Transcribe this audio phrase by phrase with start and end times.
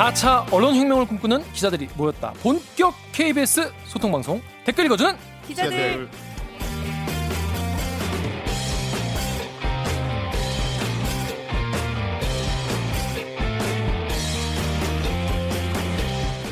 [0.00, 2.32] 4차 언론혁명을 꿈꾸는 기자들이 모였다.
[2.42, 5.14] 본격 KBS 소통방송 댓글 읽어주는
[5.46, 6.08] 기자들.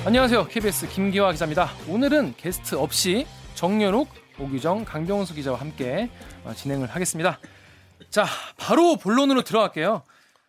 [0.04, 0.46] 안녕하세요.
[0.48, 1.70] KBS 김기화 기자입니다.
[1.88, 6.10] 오늘은 게스트 없이 정연욱, 오규정, 강병수 기자와 함께
[6.44, 7.38] 어, 진행을 하겠습니다.
[8.10, 8.26] 자,
[8.58, 10.02] 바로 본론으로 들어갈게요.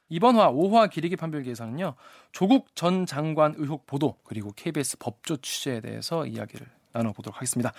[0.09, 1.93] 이번 화 5화 기리기 판별기에서는요.
[2.31, 7.71] 조국 전 장관 의혹 보도 그리고 KBS 법조 취재에 대해서 이야기를 나눠보도록 하겠습니다.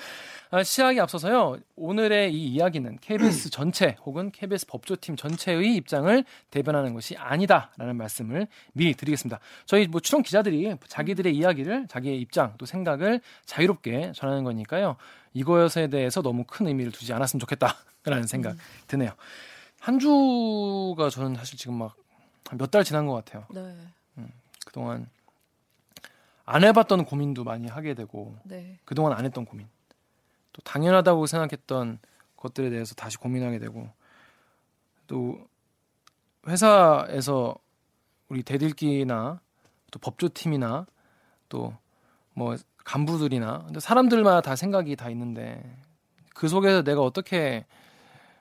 [0.50, 1.58] 아, 시작에 앞서서요.
[1.74, 8.94] 오늘의 이 이야기는 KBS 전체 혹은 KBS 법조팀 전체의 입장을 대변하는 것이 아니다라는 말씀을 미리
[8.94, 9.40] 드리겠습니다.
[9.66, 14.96] 저희 뭐 추론 기자들이 자기들의 이야기를 자기의 입장 또 생각을 자유롭게 전하는 거니까요.
[15.34, 19.10] 이것에 대해서 너무 큰 의미를 두지 않았으면 좋겠다라는 생각 드네요.
[19.80, 21.94] 한 주가 저는 사실 지금 막
[22.52, 23.46] 몇 달 지난 것 같아요.
[23.50, 23.76] 네.
[24.70, 25.08] 그동안
[26.44, 28.78] 안 해봤던 고민도 많이 하게 되고 네.
[28.84, 29.68] 그동안 안 했던 고민
[30.52, 31.98] 또 당연하다고 생각했던
[32.36, 33.88] 것들에 대해서 다시 고민하게 되고
[35.06, 35.38] 또
[36.46, 37.56] 회사에서
[38.28, 39.40] 우리 대들기나
[39.90, 40.86] 또 법조팀이나
[41.48, 41.74] 또
[42.40, 45.62] 뭐 간부들이나 근데 사람들마다 다 생각이 다 있는데
[46.34, 47.66] 그 속에서 내가 어떻게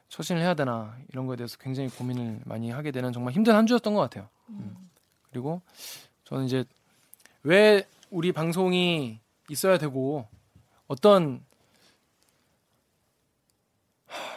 [0.07, 3.93] 처신을 해야 되나 이런 거에 대해서 굉장히 고민을 많이 하게 되는 정말 힘든 한 주였던
[3.93, 4.29] 것 같아요.
[4.49, 4.89] 음.
[5.29, 5.61] 그리고
[6.29, 6.63] 저는 이제
[7.43, 10.27] 왜 우리 방송이 있어야 되고
[10.87, 11.43] 어떤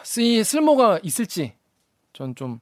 [0.03, 1.53] 쓰이 쓸모가 있을지
[2.13, 2.59] 전 좀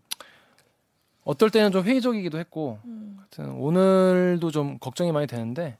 [1.24, 3.16] 어떨 때는 좀 회의적이기도 했고 음.
[3.20, 5.78] 하여튼 오늘도 좀 걱정이 많이 되는데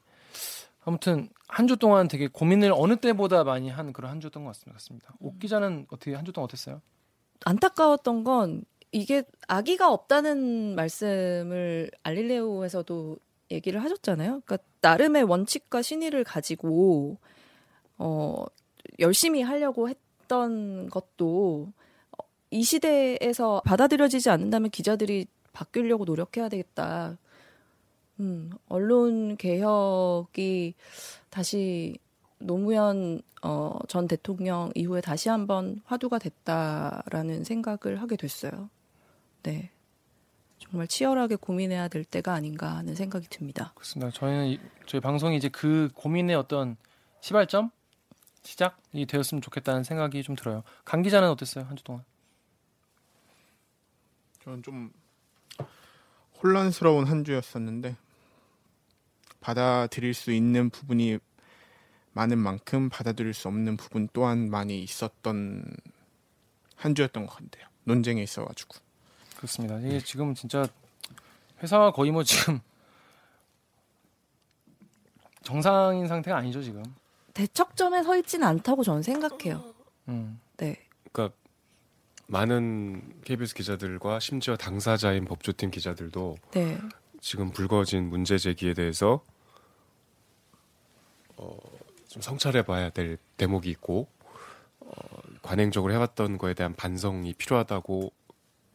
[0.84, 5.12] 아무튼 한 주 동안 되게 고민을 어느 때보다 많이 한 그런 한 주였던 것 같습니다.
[5.20, 6.80] 옥 기자는 어떻게 한 주 동안 어땠어요?
[7.44, 13.16] 안타까웠던 건 이게 아기가 없다는 말씀을 알릴레오에서도
[13.52, 14.42] 얘기를 하셨잖아요.
[14.44, 17.18] 그러니까 나름의 원칙과 신의를 가지고
[17.98, 18.44] 어
[18.98, 21.72] 열심히 하려고 했던 것도
[22.12, 27.18] 어, 이 시대에서 받아들여지지 않는다면 기자들이 바뀌려고 노력해야 되겠다.
[28.20, 30.74] 음, 언론 개혁이
[31.30, 31.98] 다시
[32.38, 38.70] 노무현 어, 전 대통령 이후에 다시 한번 화두가 됐다라는 생각을 하게 됐어요.
[39.42, 39.70] 네.
[40.72, 43.72] 정말 치열하게 고민해야 될 때가 아닌가 하는 생각이 듭니다.
[43.74, 44.10] 그렇습니다.
[44.10, 46.78] 저희는 이- 저희 방송이 이제 그 고민의 어떤
[47.20, 47.70] 시발점
[48.42, 50.62] 시작이 되었으면 좋겠다는 생각이 좀 들어요.
[50.86, 52.02] 강 기자는 어땠어요 한 주 동안?
[54.42, 54.90] 저는 좀
[56.42, 57.94] 혼란스러운 한 주였었는데
[59.42, 61.18] 받아들일 수 있는 부분이
[62.14, 65.64] 많은 만큼 받아들일 수 없는 부분 또한 많이 있었던
[66.76, 67.68] 한 주였던 것 같아요.
[67.84, 68.76] 논쟁에 있어가지고.
[69.42, 69.76] 그렇습니다.
[69.80, 70.64] 이게 지금 진짜
[71.60, 72.60] 회사가 거의 뭐 지금
[75.42, 76.84] 정상인 상태가 아니죠 지금.
[77.34, 79.74] 대척점에 서 있지는 않다고 저는 생각해요.
[80.08, 80.40] 음.
[80.58, 80.78] 네.
[81.10, 81.36] 그러니까
[82.28, 86.78] 많은 KBS 기자들과 심지어 당사자인 법조팀 기자들도 네.
[87.20, 89.24] 지금 불거진 문제 제기에 대해서
[91.36, 91.58] 어,
[92.06, 94.06] 좀 성찰해봐야 될 대목이 있고
[94.78, 94.94] 어,
[95.42, 98.12] 관행적으로 해왔던 거에 대한 반성이 필요하다고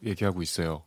[0.04, 0.82] 얘기하고 있어요.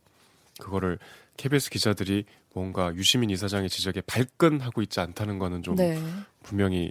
[0.60, 0.98] 그거를
[1.36, 2.24] KBS 기자들이
[2.54, 5.98] 뭔가 유시민 이사장의 지적에 발끈하고 있지 않다는 거는 좀 네.
[6.42, 6.90] 분명히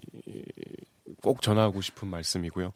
[1.21, 2.73] 꼭 전하고 싶은 말씀이고요.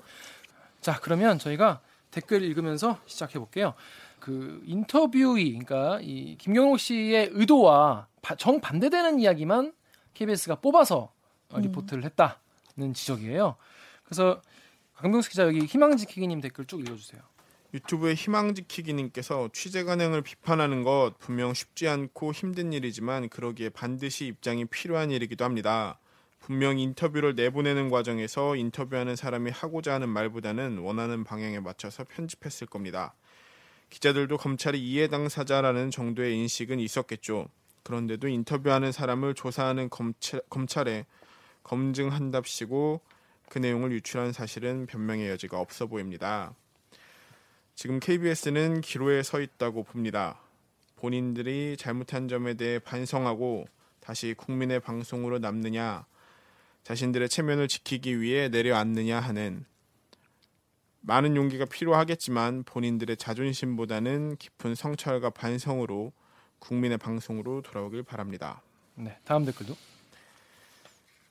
[0.81, 3.73] 자 그러면 저희가 댓글 읽으면서 시작해 볼게요.
[4.19, 9.73] 그 인터뷰이 그러니까 이 김경록 씨의 의도와 바- 정 반대되는 이야기만
[10.13, 11.11] KBS가 뽑아서
[11.49, 13.55] 어, 리포트를 했다는 지적이에요.
[14.03, 14.41] 그래서
[14.95, 17.21] 강병수 기자 여기 희망지키기님 댓글 쭉 읽어주세요.
[17.75, 25.11] 유튜브의 희망지키기님께서 취재 관행을 비판하는 것 분명 쉽지 않고 힘든 일이지만 그러기에 반드시 입장이 필요한
[25.11, 25.99] 일이기도 합니다.
[26.39, 33.13] 분명 인터뷰를 내보내는 과정에서 인터뷰하는 사람이 하고자 하는 말보다는 원하는 방향에 맞춰서 편집했을 겁니다.
[33.89, 37.49] 기자들도 검찰이 이해 당사자라는 정도의 인식은 있었겠죠.
[37.83, 41.05] 그런데도 인터뷰하는 사람을 조사하는 검찰, 검찰에
[41.63, 43.01] 검증한답시고
[43.49, 46.55] 그 내용을 유출한 사실은 변명의 여지가 없어 보입니다.
[47.75, 50.39] 지금 KBS는 기로에 서 있다고 봅니다.
[50.95, 53.67] 본인들이 잘못한 점에 대해 반성하고
[53.99, 56.05] 다시 국민의 방송으로 남느냐,
[56.83, 59.65] 자신들의 체면을 지키기 위해 내려앉느냐 하는
[61.01, 66.13] 많은 용기가 필요하겠지만 본인들의 자존심보다는 깊은 성찰과 반성으로
[66.59, 68.61] 국민의 방송으로 돌아오길 바랍니다.
[68.95, 69.75] 네, 다음 댓글도.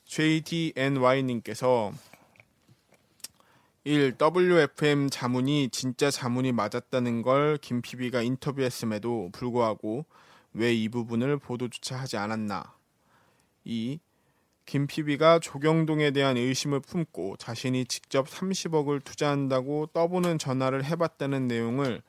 [0.06, 1.92] JDNY님께서
[3.84, 4.16] 1.
[4.18, 10.06] WFM 자문이 진짜 자문이 맞았다는 걸 김PB가 인터뷰했음에도 불구하고
[10.54, 12.72] 왜 이 부분을 보도조차 하지 않았나.
[13.64, 13.98] 2.
[14.66, 22.00] 김PB가 조경동에 대한 의심을 품고 자신이 직접 30억을 투자한다고 떠보는 전화를 해봤다는 내용을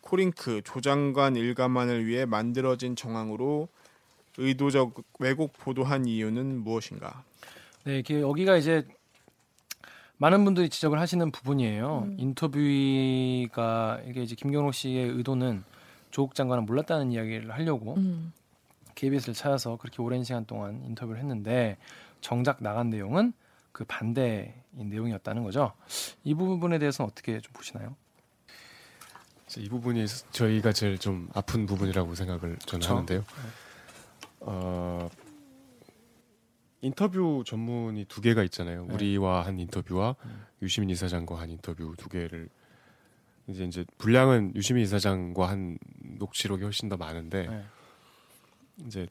[0.00, 3.68] 코링크 조장관 일가만을 위해 만들어진 정황으로
[4.36, 7.24] 의도적 왜곡 보도한 이유는 무엇인가?
[7.84, 8.86] 네, 여기가 이제
[10.18, 12.02] 많은 분들이 지적을 하시는 부분이에요.
[12.06, 12.16] 음.
[12.18, 15.64] 인터뷰가 이게 이제 김경록 씨의 의도는
[16.10, 18.32] 조국 장관은 몰랐다는 이야기를 하려고 음.
[18.94, 21.76] KBS를 찾아서 그렇게 오랜 시간 동안 인터뷰를 했는데
[22.20, 23.32] 정작 나간 내용은
[23.70, 25.72] 그 반대인 내용이었다는 거죠.
[26.24, 27.94] 이 부분에 대해서는 어떻게 좀 보시나요?
[29.56, 32.92] 이 부분이 저희가 제일 좀 아픈 부분이라고 생각을 저는 그쵸?
[32.92, 33.24] 하는데요.
[34.40, 35.08] 어,
[36.80, 38.86] 인터뷰 전문이 두 개가 있잖아요.
[38.86, 38.94] 네.
[38.94, 40.46] 우리와 한 인터뷰와 음.
[40.62, 42.48] 유시민 이사장과 한 인터뷰 두 개를
[43.48, 45.78] 이제 이제 분량은 유시민 이사장과 한
[46.18, 47.64] 녹취록이 훨씬 더 많은데 네.
[48.86, 49.06] 이제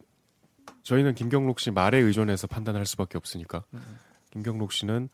[0.84, 4.00] 저희는 김경록 씨 말에 의존해서 판단할 수밖에 없으니까 음.
[4.32, 5.10] 김경록 씨는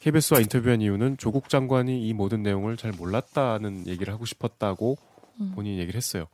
[0.00, 4.98] KBS와 인터뷰한 이유는 조국 장관이 이 모든 내용을 잘 몰랐다는 얘기를 하고 싶었다고
[5.40, 5.52] 음.
[5.54, 6.26] 본인이 얘기를 했어요.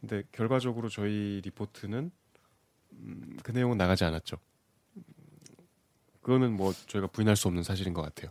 [0.00, 2.12] 근데 결과적으로 저희 리포트는
[2.92, 4.36] 음, 그 내용은 나가지 않았죠.
[6.22, 8.30] 그거는 뭐 저희가 부인할 수 없는 사실인 것 같아요.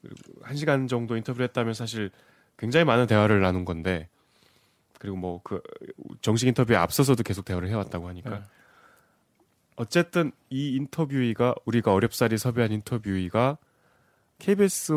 [0.00, 2.10] 그리고 한 시간 정도 인터뷰를 했다면 사실
[2.58, 4.08] 굉장히 많은 대화를 나눈 건데
[4.98, 5.60] 그리고 뭐 그
[6.20, 8.42] 정식 인터뷰에 앞서서도 계속 대화를 해왔다고 하니까 네.
[9.76, 13.58] 어쨌든 이 인터뷰이가 우리가 어렵사리 섭외한 인터뷰이가
[14.38, 14.92] KBS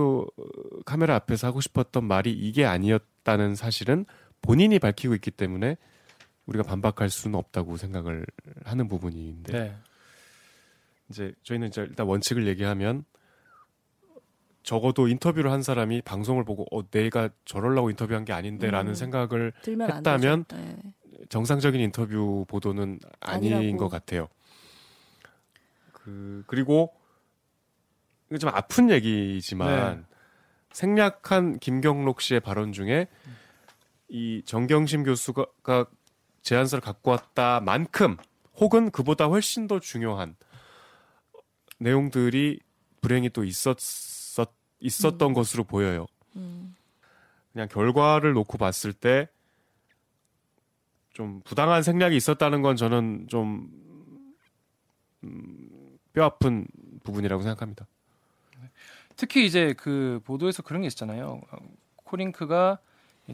[0.85, 4.05] 카메라 앞에서 하고 싶었던 말이 이게 아니었다는 사실은
[4.41, 5.77] 본인이 밝히고 있기 때문에
[6.45, 8.25] 우리가 반박할 수는 없다고 생각을
[8.63, 9.75] 하는 부분인데 네.
[11.09, 13.05] 이제 저희는 이제 일단 원칙을 얘기하면
[14.63, 18.95] 적어도 인터뷰를 한 사람이 방송을 보고 어 내가 저럴라고 인터뷰한 게 아닌데라는 음.
[18.95, 20.45] 생각을 했다면.
[20.45, 20.77] 네.
[21.29, 23.77] 정상적인 인터뷰 보도는 아닌 아니라고.
[23.77, 24.27] 것 같아요.
[25.91, 26.93] 그 그리고
[28.29, 30.03] 이거 좀 아픈 얘기지만 네.
[30.71, 33.07] 생략한 김경록 씨의 발언 중에
[34.07, 35.85] 이 정경심 교수가 가
[36.45, 38.17] 제안서를 갖고 왔다만큼
[38.55, 40.35] 혹은 그보다 훨씬 더 중요한
[41.79, 42.59] 내용들이
[43.01, 44.49] 불행히 또 있었었
[44.79, 45.33] 있었던 음.
[45.33, 46.05] 것으로 보여요.
[46.37, 46.75] 음.
[47.51, 49.27] 그냥 결과를 놓고 봤을 때
[51.15, 53.69] 좀 부당한 생략이 있었다는 건 저는 좀
[55.23, 56.67] 음, 뼈아픈
[57.03, 57.87] 부분이라고 생각합니다.
[59.15, 61.39] 특히 이제 그 보도에서 그런 게 있잖아요.
[61.95, 62.79] 코링크가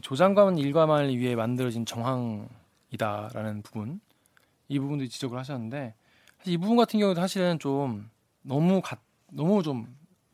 [0.00, 2.48] 조장관 일과만을 위해 만들어진 정황
[2.92, 4.00] 이다라는 부분,
[4.68, 5.94] 이 부분도 지적을 하셨는데
[6.38, 8.08] 사실 이 부분 같은 경우도 사실은 좀
[8.42, 8.96] 너무 가,
[9.30, 9.86] 너무 좀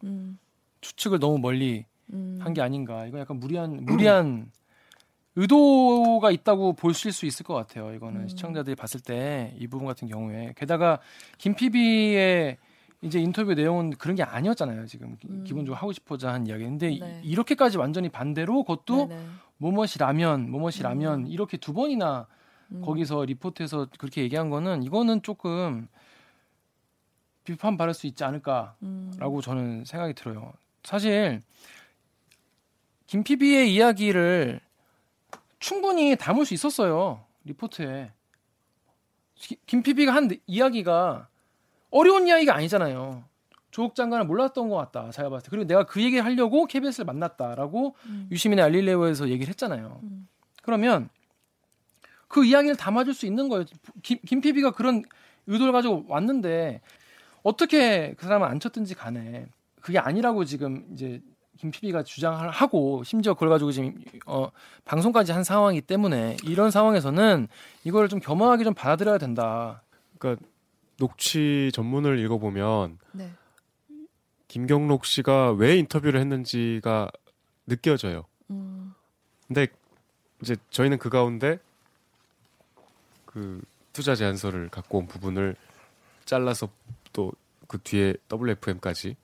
[0.04, 0.38] 음.
[0.80, 2.38] 추측을 너무 멀리 음.
[2.40, 3.06] 한게 아닌가.
[3.06, 4.50] 이거 약간 무리한 무리한
[5.36, 7.92] 의도가 있다고 보실 수 있을 것 같아요.
[7.94, 8.28] 이거는 음.
[8.28, 10.98] 시청자들이 봤을 때 이 부분 같은 경우에 게다가
[11.38, 12.56] 김PB의
[13.02, 14.86] 이제 인터뷰 내용은 그런 게 아니었잖아요.
[14.86, 15.44] 지금 기- 음.
[15.44, 17.20] 기본적으로 하고 싶어자 한 이야기인데 이- 네.
[17.22, 19.22] 이렇게까지 완전히 반대로 그것도 네네.
[19.58, 21.26] 뭐뭇이라면 뭐뭇이라면 음.
[21.28, 22.26] 이렇게 두 번이나
[22.72, 22.82] 음.
[22.82, 25.88] 거기서 리포트에서 그렇게 얘기한 거는 이거는 조금
[27.44, 29.12] 비판 받을 수 있지 않을까 음.
[29.18, 30.52] 라고 저는 생각이 들어요.
[30.82, 31.42] 사실
[33.06, 34.60] 김PB의 이야기를
[35.58, 37.24] 충분히 담을 수 있었어요.
[37.44, 38.12] 리포트에.
[39.66, 41.28] 김PB가 한 이야기가
[41.90, 43.24] 어려운 이야기가 아니잖아요.
[43.70, 45.10] 조국 장관을 몰랐던 것 같다.
[45.10, 45.50] 제가 봤을 때.
[45.50, 48.28] 그리고 내가 그 얘기를 하려고 KBS를 만났다라고 음.
[48.30, 50.00] 유시민의 알릴레오에서 얘기를 했잖아요.
[50.02, 50.28] 음.
[50.62, 51.08] 그러면
[52.28, 53.64] 그 이야기를 담아줄 수 있는 거예요.
[54.02, 55.02] 김, 김 PB가 그런
[55.46, 56.80] 의도를 가지고 왔는데
[57.42, 59.46] 어떻게 그 사람을 안 쳤든지 간에
[59.80, 61.20] 그게 아니라고 지금 이제
[61.56, 63.94] 김 PB가 주장을 하고 심지어 그걸 가지고 지금
[64.26, 64.50] 어
[64.84, 67.48] 방송까지 한 상황이기 때문에 이런 상황에서는
[67.84, 69.82] 이걸 좀 겸허하게 좀 받아들여야 된다.
[70.18, 70.44] 그러니까
[70.98, 73.30] 녹취 전문을 읽어보면 네.
[74.48, 77.10] 김경록 씨가 왜 인터뷰를 했는지가
[77.66, 78.24] 느껴져요.
[78.50, 78.94] 음.
[79.46, 79.66] 근데
[80.42, 81.58] 이제 저희는 그 가운데
[83.38, 85.54] 그 투자 제안서를 갖고 온 부분을
[86.24, 86.68] 잘라서
[87.12, 87.32] 또
[87.68, 89.14] 그 뒤에 WFM까지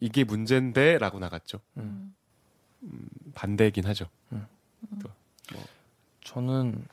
[0.00, 1.60] 이게 문제인데라고 나갔죠.
[1.76, 2.14] 음.
[3.34, 4.06] 반대긴 하죠.
[6.24, 6.86] 저는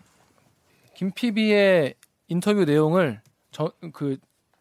[0.93, 1.95] 김 PB의
[2.27, 3.21] 인터뷰 내용을
[3.51, 4.17] 저 그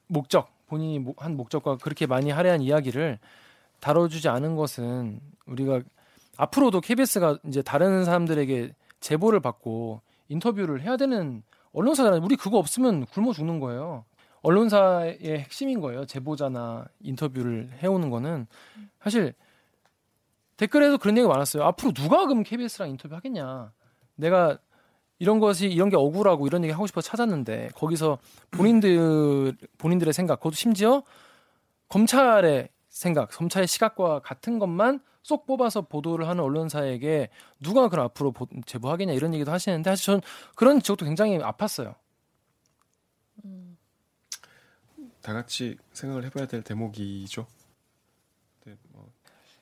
[0.06, 3.18] 목적 본인이 모- 한 목적과 그렇게 많이 할애한 이야기를
[3.80, 5.80] 다뤄주지 않은 것은 우리가
[6.36, 12.22] 앞으로도 KBS가 이제 다른 사람들에게 제보를 받고 인터뷰를 해야 되는 언론사잖아요.
[12.22, 14.04] 우리 그거 없으면 굶어 죽는 거예요.
[14.42, 16.06] 언론사의 핵심인 거예요.
[16.06, 18.46] 제보자나 인터뷰를 해오는 거는
[19.02, 19.34] 사실
[20.56, 21.64] 댓글에도 그런 얘기가 많았어요.
[21.64, 23.72] 앞으로 누가 그럼 KBS랑 인터뷰 하겠냐?
[24.14, 24.58] 내가
[25.18, 28.18] 이런 것이 이런 게 억울하고 이런 얘기 하고 싶어 찾았는데 거기서
[28.52, 31.02] 본인들 본인들의 생각, 그것도 심지어
[31.88, 37.28] 검찰의 생각, 검찰의 시각과 같은 것만 쏙 뽑아서 보도를 하는 언론사에게
[37.60, 40.20] 누가 그럼 앞으로 보, 제보하겠냐 이런 얘기도 하시는데 사실 전
[40.54, 41.94] 그런 지적도 굉장히 아팠어요.
[45.20, 47.46] 다 같이 생각을 해봐야 될 대목이죠.
[48.64, 49.10] 네, 뭐.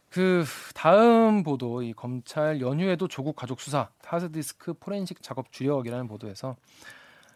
[0.09, 6.57] 그 다음 보도 이 검찰 연휴에도 조국 가족 수사 하드디스크 포렌식 작업 주력이라는 보도에서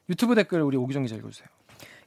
[0.09, 1.49] 유튜브 댓글 우리 오기정 기자 읽어주세요.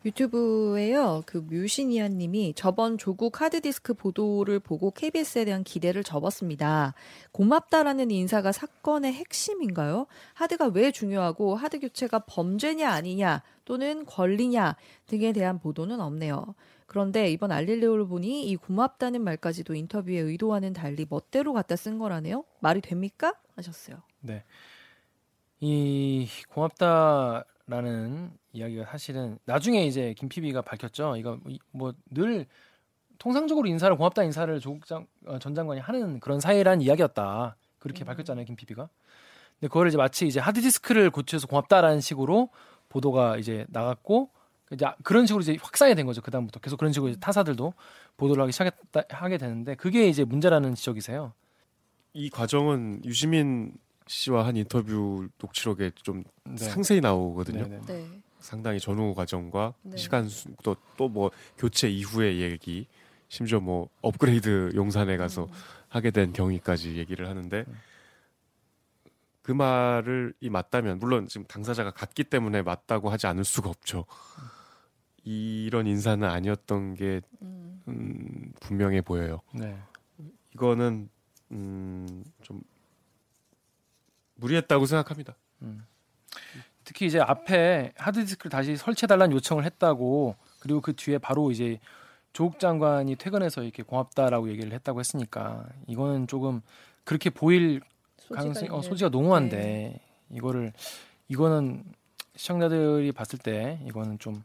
[0.06, 1.24] 유튜브에요.
[1.26, 6.94] 그 뮤시니아 님이 저번 조국 하드디스크 보도를 보고 KBS에 대한 기대를 접었습니다.
[7.32, 10.06] 고맙다라는 인사가 사건의 핵심인가요?
[10.34, 14.76] 하드가 왜 중요하고 하드 교체가 범죄냐 아니냐 또는 권리냐
[15.08, 16.54] 등에 대한 보도는 없네요.
[16.86, 22.44] 그런데 이번 알릴레오를 보니 이 고맙다는 말까지도 인터뷰에 의도와는 달리 멋대로 갖다 쓴 거라네요.
[22.60, 23.34] 말이 됩니까?
[23.56, 23.98] 하셨어요.
[24.22, 24.44] 네.
[25.60, 31.15] 이 고맙다 라는 이야기가 사실은 나중에 이제 김PB가 밝혔죠.
[31.17, 31.39] 이거
[31.72, 32.45] 뭐 늘
[33.17, 37.55] 통상적으로 인사를 고맙다 인사를 조국 장, 어, 전 장관이 하는 그런 사이란 이야기였다.
[37.79, 38.05] 그렇게 음.
[38.05, 38.89] 밝혔잖아요, 김PB가.
[39.60, 42.50] 근데 그거를 이제 마치 이제 하드디스크를 고쳐서 고맙다라는 식으로
[42.89, 44.29] 보도가 이제 나갔고
[44.72, 46.22] 이제 그런 식으로 이제 확산이 된 거죠.
[46.22, 47.74] 그 다음부터 계속 그런 식으로 타사들도
[48.17, 51.34] 보도를 하기 시작했다 하게 되는데 그게 이제 문제라는 지적이세요.
[52.13, 53.74] 이 과정은 유시민
[54.08, 56.58] 씨와 한 인터뷰 녹취록에 좀 네.
[56.58, 57.64] 상세히 나오거든요.
[57.64, 57.82] 네네.
[57.86, 57.94] 네.
[57.94, 58.22] 네.
[58.40, 59.98] 상당히 전후 과정과 네.
[59.98, 60.30] 시간
[60.64, 62.88] 또 또 뭐 교체 이후의 얘기,
[63.28, 65.50] 심지어 뭐 업그레이드 용산에 가서 음.
[65.90, 67.74] 하게 된 경위까지 얘기를 하는데 네.
[69.42, 74.06] 그 말을 이 맞다면 물론 지금 당사자가 같기 때문에 맞다고 하지 않을 수가 없죠.
[75.24, 79.42] 이런 인사는 아니었던 게 음, 음 분명해 보여요.
[79.54, 79.78] 네.
[80.54, 81.10] 이거는
[81.52, 82.62] 음, 좀
[84.36, 85.36] 무리했다고 생각합니다.
[85.62, 85.86] 음.
[86.84, 91.80] 특히 이제 앞에 하드디스크를 다시 설치해달라는 요청을 했다고 그리고 그 뒤에 바로 이제
[92.32, 96.62] 조국 장관이 퇴근해서 이렇게 고맙다라고 얘기를 했다고 했으니까 이거는 조금
[97.04, 97.82] 그렇게 보일
[98.32, 100.01] 가능성이 어, 소지가 농후한데 네.
[100.30, 100.74] 이거를
[101.27, 101.84] 이거는
[102.36, 104.44] 시청자들이 봤을 때 이거는 좀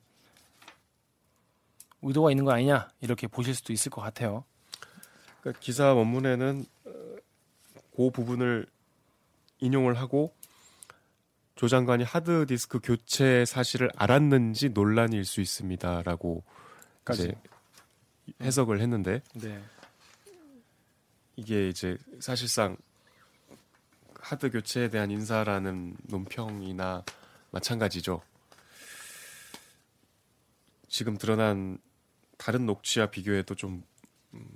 [2.03, 4.45] 의도가 있는 거 아니냐 이렇게 보실 수도 있을 것 같아요.
[5.41, 6.93] 그러니까 기사 원문에는 어,
[7.97, 8.67] 그 부분을
[9.61, 10.35] 인용을 하고
[11.55, 16.43] 조 장관이 하드 디스크 교체 사실을 알았는지 논란일 수 있습니다라고
[17.13, 17.35] 이제
[18.41, 19.63] 해석을 했는데 네.
[21.37, 22.77] 이게 이제 사실상
[24.15, 27.05] 하드 교체에 대한 인사라는 논평이나
[27.51, 28.23] 마찬가지죠.
[30.89, 31.79] 지금 드러난
[32.37, 33.83] 다른 녹취와 비교해도 좀
[34.35, 34.47] 음,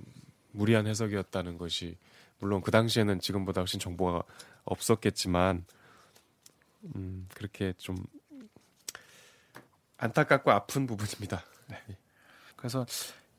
[0.51, 1.97] 무리한 해석이었다는 것이
[2.39, 4.23] 물론 그 당시에는 지금보다 훨씬 정보가
[4.65, 5.65] 없었겠지만
[6.95, 7.95] 음, 그렇게 좀
[9.97, 11.41] 안타깝고 아픈 부분입니다.
[11.69, 11.77] 네.
[12.55, 12.85] 그래서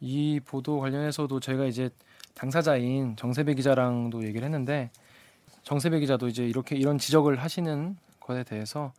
[0.00, 1.91] 이 보도 관련해서도 저희가 이제
[2.35, 4.91] 당사자인 정세배 기자랑도 얘기를 했는데
[5.62, 8.93] 정세배 기자도 이제 이렇게 이런 지적을 하시는 것에 대해서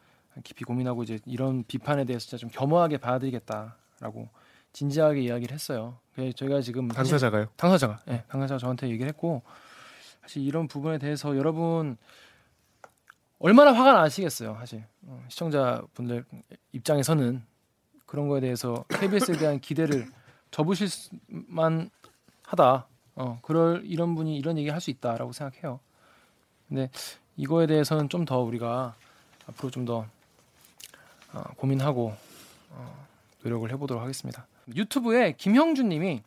[0.43, 4.29] 깊이 고민하고 이제 이런 비판에 대해서 진짜 좀 겸허하게 받아들이겠다라고
[4.73, 5.97] 진지하게 이야기를 했어요.
[6.35, 7.47] 저희가 지금 당사자가요?
[7.55, 9.41] 당사자가, 예, 네, 당사자가 저한테 얘기를 했고
[10.27, 11.95] 사실 이런 부분에 대해서 여러분
[13.39, 16.25] 얼마나 화가 나시겠어요, 사실 어, 시청자분들
[16.73, 17.41] 입장에서는
[18.05, 20.05] 그런 거에 대해서 KBS에 대한 기대를
[20.51, 20.89] 접으실
[21.27, 21.89] 만
[22.43, 22.87] 하다.
[23.15, 25.79] 어, 그럴 이런 분이 이런 얘기 할 수 있다라고 생각해요.
[26.67, 26.89] 근데
[27.37, 28.95] 이거에 대해서는 좀 더 우리가
[29.47, 30.05] 앞으로 좀더
[31.33, 32.13] 어, 고민하고
[32.71, 33.07] 어,
[33.43, 34.45] 노력을 해보도록 하겠습니다.
[34.75, 36.21] 유튜브에 김형준님이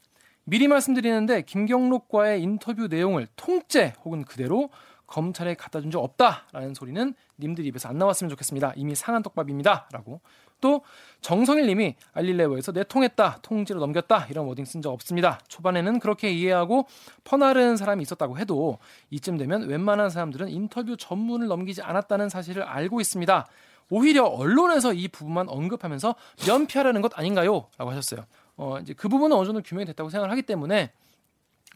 [0.51, 4.69] 미리 말씀드리는데 김경록과의 인터뷰 내용을 통째 혹은 그대로
[5.07, 8.73] 검찰에 갖다 준 적 없다라는 소리는 님들 입에서 안 나왔으면 좋겠습니다.
[8.75, 10.21] 이미 상한 떡밥입니다라고
[10.61, 10.83] 또
[11.21, 15.39] 정성일 님이 알릴레오에서 내통했다, 통지로 넘겼다 이런 워딩 쓴 적 없습니다.
[15.47, 16.87] 초반에는 그렇게 이해하고
[17.23, 18.79] 퍼나른 사람이 있었다고 해도
[19.11, 23.47] 이쯤 되면 웬만한 사람들은 인터뷰 전문을 넘기지 않았다는 사실을 알고 있습니다.
[23.89, 26.15] 오히려 언론에서 이 부분만 언급하면서
[26.47, 27.69] 면피하려는 것 아닌가요?
[27.79, 28.25] 라고 하셨어요.
[28.61, 30.93] 어, 이제 그 부분은 어느 정도 규명이 됐다고 생각을 하기 때문에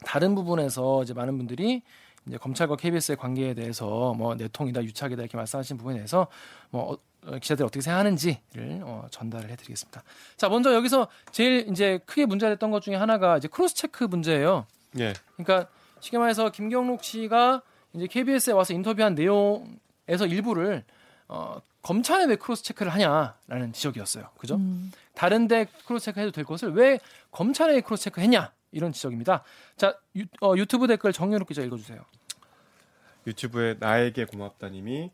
[0.04, 1.82] 다른 부분에서 이제 많은 분들이
[2.26, 6.26] 이제 검찰과 KBS의 관계에 대해서 뭐 내통이다 유착이다 이렇게 말씀하신 부분에 대해서
[6.68, 10.02] 뭐 어, 기자들이 어떻게 생각하는지를 어, 전달을 해드리겠습니다.
[10.36, 14.66] 자, 먼저 여기서 제일 이제 크게 문제가 됐던 것 중에 하나가 이제 cross check 문제예요.
[14.98, 15.14] 예.
[15.36, 17.62] 그러니까 쉽게 말해서 김경록 씨가
[17.94, 20.84] 이제 KBS에 와서 인터뷰한 내용에서 일부를
[21.28, 24.28] 어, 검찰에 왜 cross check를 하냐라는 지적이었어요.
[24.36, 24.56] 그죠?
[24.56, 24.92] 음.
[25.14, 26.98] 다른데 cross check 해도 될 것을 왜
[27.30, 29.44] 검찰에 cross check 했냐 이런 지적입니다.
[29.76, 32.04] 자, 유, 어, 유튜브 댓글 정현욱 기자 읽어주세요.
[33.26, 35.10] 유튜브에 나에게 고맙다님이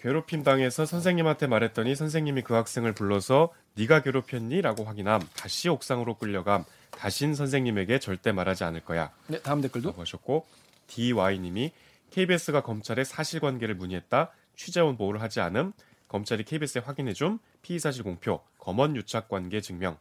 [0.00, 5.22] 괴롭힘 당해서 선생님한테 말했더니 선생님이 그 학생을 불러서 네가 괴롭혔니?라고 확인함.
[5.36, 6.64] 다시 옥상으로 끌려감.
[6.92, 9.10] 다신 선생님에게 절대 말하지 않을 거야.
[9.26, 9.92] 네, 다음 댓글도.
[9.96, 10.46] 하셨고
[10.86, 11.72] DY님이
[12.10, 14.30] KBS가 검찰에 사실관계를 문의했다.
[14.56, 15.72] 취재원 보호를 하지 않음.
[16.08, 17.38] 검찰이 KBS에 확인해줌.
[17.62, 18.40] 피의사실 공표.
[18.68, 19.96] 검언 유착 관계 증명.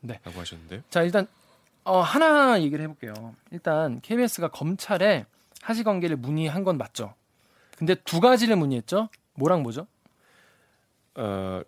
[0.00, 0.18] 네.
[0.24, 0.82] 라고 하셨는데요.
[0.90, 1.28] 자, 일단
[1.84, 3.14] 어, 하나 얘기를 해볼게요.
[3.52, 5.24] 일단 KBS가 검찰에
[5.60, 7.14] 사실관계를 문의한 건 맞죠.
[7.76, 9.08] 근데 두 가지를 문의했죠.
[9.34, 9.86] 뭐랑 뭐죠?
[11.14, 11.62] 어,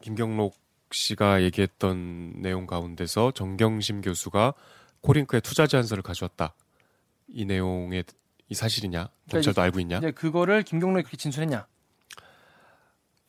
[0.00, 0.56] 김경록
[0.92, 4.54] 씨가 얘기했던 내용 가운데서 정경심 교수가
[5.02, 6.54] 코링크에 투자 제안서를 가져왔다.
[7.28, 8.04] 이 내용의
[8.48, 9.10] 이 사실이냐?
[9.28, 9.98] 경찰도 알고 있냐?
[9.98, 11.66] 이제 그거를 김경록이 그렇게 진술했냐?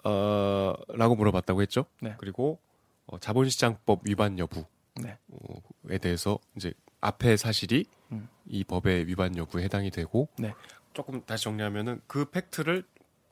[0.03, 1.85] 어, 라고 물어봤다고 했죠.
[2.01, 2.15] 네.
[2.17, 2.59] 그리고
[3.05, 4.63] 어, 자본시장법 위반 여부에
[4.95, 5.97] 네.
[5.97, 8.29] 대해서 이제 앞에 사실이 음.
[8.45, 10.53] 이 법의 위반 여부에 해당이 되고 네.
[10.93, 12.83] 조금 다시 정리하면은 그 팩트를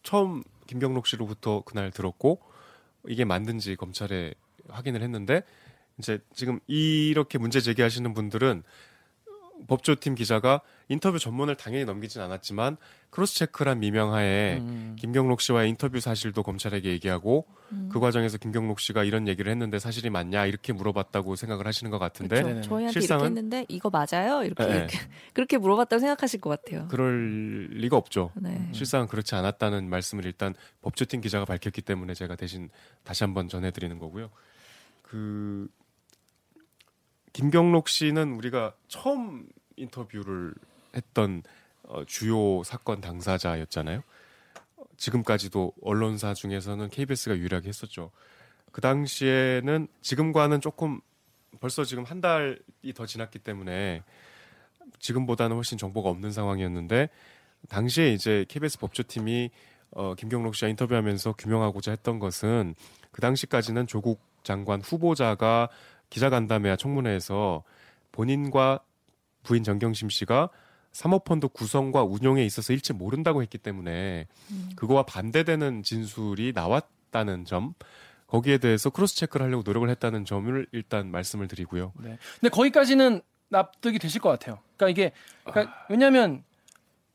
[0.03, 2.41] 처음 김경록 씨로부터 그날 들었고
[3.07, 4.33] 이게 맞는지 검찰에
[4.69, 5.43] 확인을 했는데
[5.97, 8.63] 이제 지금 이렇게 문제 제기하시는 분들은
[9.67, 12.77] 법조팀 기자가 인터뷰 전문을 당연히 넘기진 않았지만
[13.09, 14.95] cross check란 미명하에 음.
[14.99, 17.89] 김경록 씨와의 인터뷰 사실도 검찰에게 얘기하고 음.
[17.91, 22.41] 그 과정에서 김경록 씨가 이런 얘기를 했는데 사실이 맞냐 이렇게 물어봤다고 생각을 하시는 것 같은데
[22.43, 22.61] 그쵸.
[22.69, 24.43] 저희한테 실상은- 이렇게 했는데 이거 맞아요?
[24.43, 24.75] 이렇게, 네.
[24.77, 24.97] 이렇게
[25.33, 26.87] 그렇게 물어봤다고 생각하실 것 같아요.
[26.89, 28.31] 그럴 리가 없죠.
[28.35, 28.69] 네.
[28.73, 32.69] 실상은 그렇지 않았다는 말씀을 일단 법조팀 기자가 밝혔기 때문에 제가 대신
[33.03, 34.29] 다시 한번 전해드리는 거고요.
[35.01, 35.67] 그
[37.33, 40.53] 김경록 씨는 우리가 처음 인터뷰를
[40.95, 41.43] 했던
[41.83, 44.03] 어, 주요 사건 당사자였잖아요.
[44.77, 48.11] 어, 지금까지도 언론사 중에서는 KBS가 유일하게 했었죠.
[48.71, 51.01] 그 당시에는 지금과는 조금
[51.59, 54.03] 벌써 지금 한 달이 더 지났기 때문에
[55.00, 57.09] 지금보다는 훨씬 정보가 없는 상황이었는데
[57.70, 59.51] 당시에 이제 KBS 법조팀이
[59.91, 62.75] 어, 김경록 씨와 인터뷰하면서 규명하고자 했던 것은
[63.11, 65.70] 그 당시까지는 조국 장관 후보자가
[66.11, 67.63] 기자간담회와 청문회에서
[68.11, 68.81] 본인과
[69.41, 70.50] 부인 정경심 씨가
[70.91, 74.27] 사모펀드 구성과 운용에 있어서 일체 모른다고 했기 때문에
[74.75, 77.74] 그거와 반대되는 진술이 나왔다는 점
[78.27, 81.93] 거기에 대해서 cross check를 하려고 노력을 했다는 점을 일단 말씀을 드리고요.
[82.00, 82.17] 네.
[82.39, 84.59] 근데 거기까지는 납득이 되실 것 같아요.
[84.77, 85.11] 그러니까 이게
[85.43, 86.43] 그러니까 왜냐하면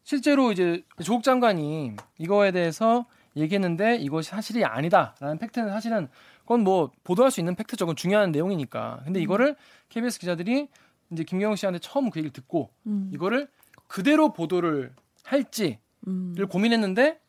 [0.04, 3.06] 실제로 이제 조국 장관이 이거에 대해서
[3.37, 6.09] 얘기했는데 이것이 사실이 아니다라는 팩트는 사실은
[6.46, 7.56] 그건 뭐 보도할 수 있는.
[7.56, 9.00] 그건 중요한 내용이니까.
[9.04, 9.56] 근데 이거를
[9.88, 10.68] KBS 기자들이
[11.11, 13.11] 이제 김경호 씨한테 처음 그 얘기를 듣고 음.
[13.12, 13.48] 이거를
[13.88, 16.35] 그대로 보도를 할지를 음.
[16.48, 17.20] 고민했는데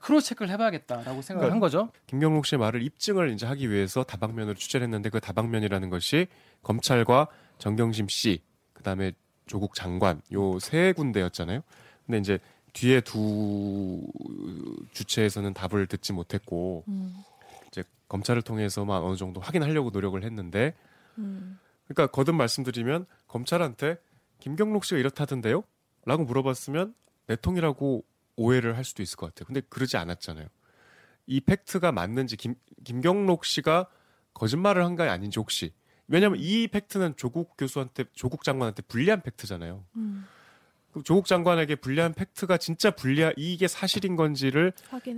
[0.00, 1.90] 크로스 체크를 해봐야겠다라고 생각을 그러니까 한 거죠.
[2.06, 6.26] 김경록 씨의 말을 입증을 이제 하기 위해서 다방면으로 취재를 했는데 그 다방면이라는 것이
[6.62, 8.42] 검찰과 정경심 씨,
[8.72, 9.12] 그다음에
[9.46, 11.60] 조국 장관 요 세 군데였잖아요.
[12.06, 12.38] 근데 이제
[12.72, 14.00] 뒤에 두
[14.92, 17.14] 주체에서는 답을 듣지 못했고 음.
[17.72, 20.74] 이제 검찰을 통해서만 어느 정도 확인하려고 노력을 했는데
[21.18, 21.58] 음.
[21.88, 23.96] 그러니까 거듭 말씀드리면 검찰한테
[24.38, 25.64] 김경록 씨가 이렇다던데요?
[26.04, 26.94] 라고 물어봤으면
[27.26, 28.04] 내통이라고
[28.36, 29.46] 오해를 할 수도 있을 것 같아요.
[29.46, 30.46] 근데 그러지 않았잖아요.
[31.26, 32.54] 이 팩트가 맞는지 김,
[32.84, 33.88] 김경록 씨가
[34.34, 35.72] 거짓말을 한거 아닌지 혹시
[36.08, 39.84] 왜냐하면 이 팩트는 조국 교수한테 조국 장관한테 불리한 팩트잖아요.
[39.96, 40.26] 음.
[40.92, 44.72] 그 조국 장관에게 불리한 팩트가 진짜 불리한 이게 사실인 건지를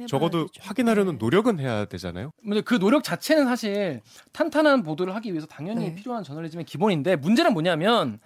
[0.09, 2.31] 적어도 확인하려는 노력은 해야 되잖아요.
[2.43, 4.01] 근데 그 노력 자체는 사실
[4.33, 5.95] 탄탄한 보도를 하기 위해서 당연히 네.
[5.97, 8.21] 필요한 저널리즘의 기본인데 문제는 뭐냐면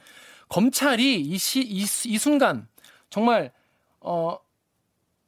[0.48, 2.68] 검찰이 이, 시, 이, 수- 이 순간
[3.10, 3.50] 정말
[4.00, 4.38] 어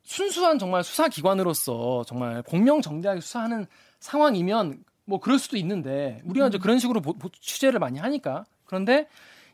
[0.03, 3.67] 순수한 정말 수사 기관으로서 정말 공명정대하게 수사하는
[4.01, 9.09] 상황이면 뭐 그럴 수도 있는데 우리가 이제 그런 식으로 보- 보- 취재를 많이 하니까 그런데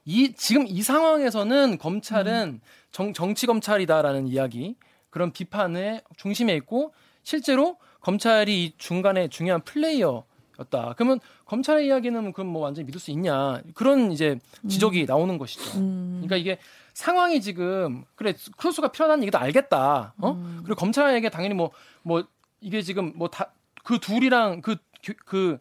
[0.07, 2.61] 이 지금 이 상황에서는 검찰은
[2.93, 4.77] 정, 정치 검찰이다라는 이야기
[5.11, 10.95] 그런 비판의 중심에 있고 실제로 검찰이 이 중간에 중요한 플레이어였다.
[10.97, 14.39] 그러면 검찰의 이야기는 그럼 뭐 완전히 믿을 수 있냐 그런 이제
[14.69, 15.79] 지적이 나오는 것이죠.
[15.79, 16.23] 음.
[16.25, 16.59] 그러니까 이게
[16.95, 20.15] 상황이 지금 그래 크로스가 필요하다는 얘기도 알겠다.
[20.19, 20.31] 어?
[20.31, 20.61] 음.
[20.65, 22.25] 그리고 검찰에게 당연히 뭐뭐
[22.61, 25.59] 이게 지금 뭐 다 그 둘이랑 그그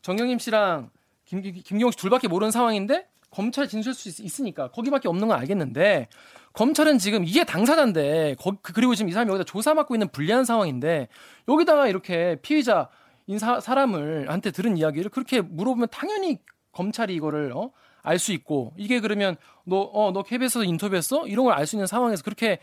[0.00, 0.90] 정경임 씨랑
[1.24, 6.08] 김, 김경호 씨 둘밖에 모르는 상황인데 검찰 진술할 수 있, 으니까 거기밖에 없는 건 알겠는데
[6.52, 11.08] 검찰은 지금 이게 당사자인데 거, 그- 그리고 지금 이 사람이 여기다 조사받고 있는 불리한 상황인데
[11.48, 12.88] 여기다가 이렇게 피의자
[13.26, 16.38] 인사 사람을 한테 들은 이야기를 그렇게 물어보면 당연히
[16.72, 17.70] 검찰이 이거를 어?
[18.06, 22.58] 알 수 있고 이게 그러면 너어너 KBS에서 인터뷰했어 이런 걸 알 수 있는 상황에서 그렇게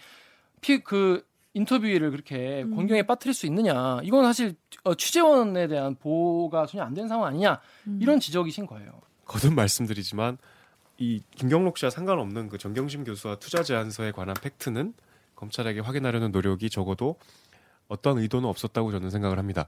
[0.61, 2.75] 피 그 인터뷰를 그렇게 음.
[2.75, 7.59] 공경에 빠뜨릴 수 있느냐 이건 사실 어, 취재원에 대한 보호가 전혀 안 되는 상황 아니냐
[7.87, 7.99] 음.
[8.01, 9.01] 이런 지적이신 거예요.
[9.25, 10.37] 거듭 말씀드리지만
[11.01, 14.93] 이 김경록 씨와 상관없는 그 정경심 교수와 투자 제안서에 관한 팩트는
[15.35, 17.15] 검찰에게 확인하려는 노력이 적어도
[17.87, 19.67] 어떤 의도는 없었다고 저는 생각을 합니다.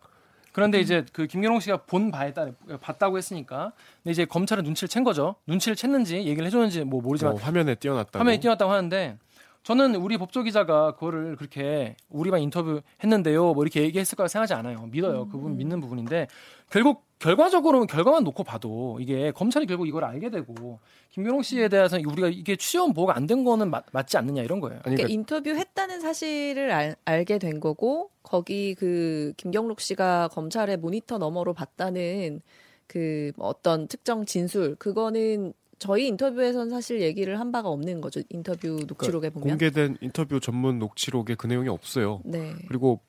[0.52, 5.04] 그런데 이제 그 김경록 씨가 본 바에 따라 봤다고 했으니까 근데 이제 검찰은 눈치를 챈
[5.04, 5.34] 거죠.
[5.48, 8.20] 눈치를 챘는지 얘기를 해줬는지 뭐 모르지만 뭐 화면에 띄어놨다고.
[8.20, 9.18] 화면에 띄어났다고 하는데
[9.64, 13.56] 저는 우리 법조 기자가 그거를 그렇게 우리만 인터뷰 했는데요.
[13.56, 14.86] 뭐 이렇게 얘기했을 거라 생각하지 않아요.
[14.92, 15.26] 믿어요.
[15.26, 16.28] 그 부분 믿는 부분인데
[16.70, 20.80] 결국 결과적으로는 결과만 놓고 봐도 이게 검찰이 결국 이걸 알게 되고
[21.12, 24.80] 김경록 씨에 대해서 우리가 이게 취재원 보호가 안 된 거는 맞, 맞지 않느냐 이런 거예요.
[24.82, 31.54] 그러니까 그러니까 인터뷰했다는 사실을 알, 알게 된 거고 거기 그 김경록 씨가 검찰의 모니터 너머로
[31.54, 32.42] 봤다는
[32.88, 38.22] 그 어떤 특정 진술 그거는 저희 인터뷰에선 사실 얘기를 한 바가 없는 거죠.
[38.30, 39.48] 인터뷰 녹취록에 보면.
[39.48, 42.22] 공개된 인터뷰 전문 녹취록에 그 내용이 없어요.
[42.26, 42.54] 네.
[42.68, 43.00] 그리고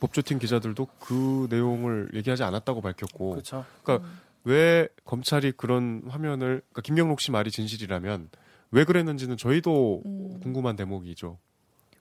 [0.00, 3.64] 법조팀 기자들도 그 내용을 얘기하지 않았다고 밝혔고 그렇죠.
[3.82, 4.08] 그러니까
[4.44, 8.28] 왜 검찰이 그런 화면을 그러니까 김경록 씨 말이 진실이라면
[8.72, 10.40] 왜 그랬는지는 저희도 음.
[10.42, 11.38] 궁금한 대목이죠.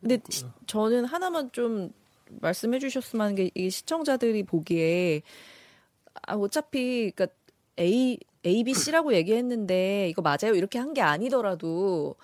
[0.01, 1.91] 근데 시- 저는 하나만 좀
[2.41, 5.21] 말씀해 주셨으면 하는 게 이 시청자들이 보기에
[6.27, 7.27] 아, 어차피 그러니까
[7.79, 12.15] A A B C라고 얘기했는데 이거 맞아요 이렇게 한 게 아니더라도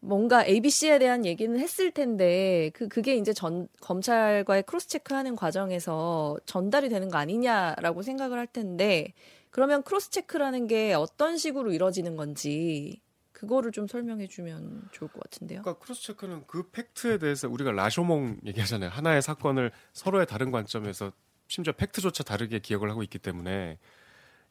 [0.00, 5.36] 뭔가 A B C에 대한 얘기는 했을 텐데 그 그게 이제 전 검찰과의 크로스 체크하는
[5.36, 9.12] 과정에서 전달이 되는 거 아니냐라고 생각을 할 텐데
[9.50, 13.00] 그러면 cross check라는 게 어떤 식으로 이루어지는 건지
[13.32, 15.62] 그거를 좀 설명해 주면 좋을 것 같은데요.
[15.62, 18.90] 그러니까 cross check는 그 팩트에 대해서 우리가 라쇼몽 얘기하잖아요.
[18.90, 21.12] 하나의 사건을 서로의 다른 관점에서
[21.48, 23.78] 심지어 팩트조차 다르게 기억을 하고 있기 때문에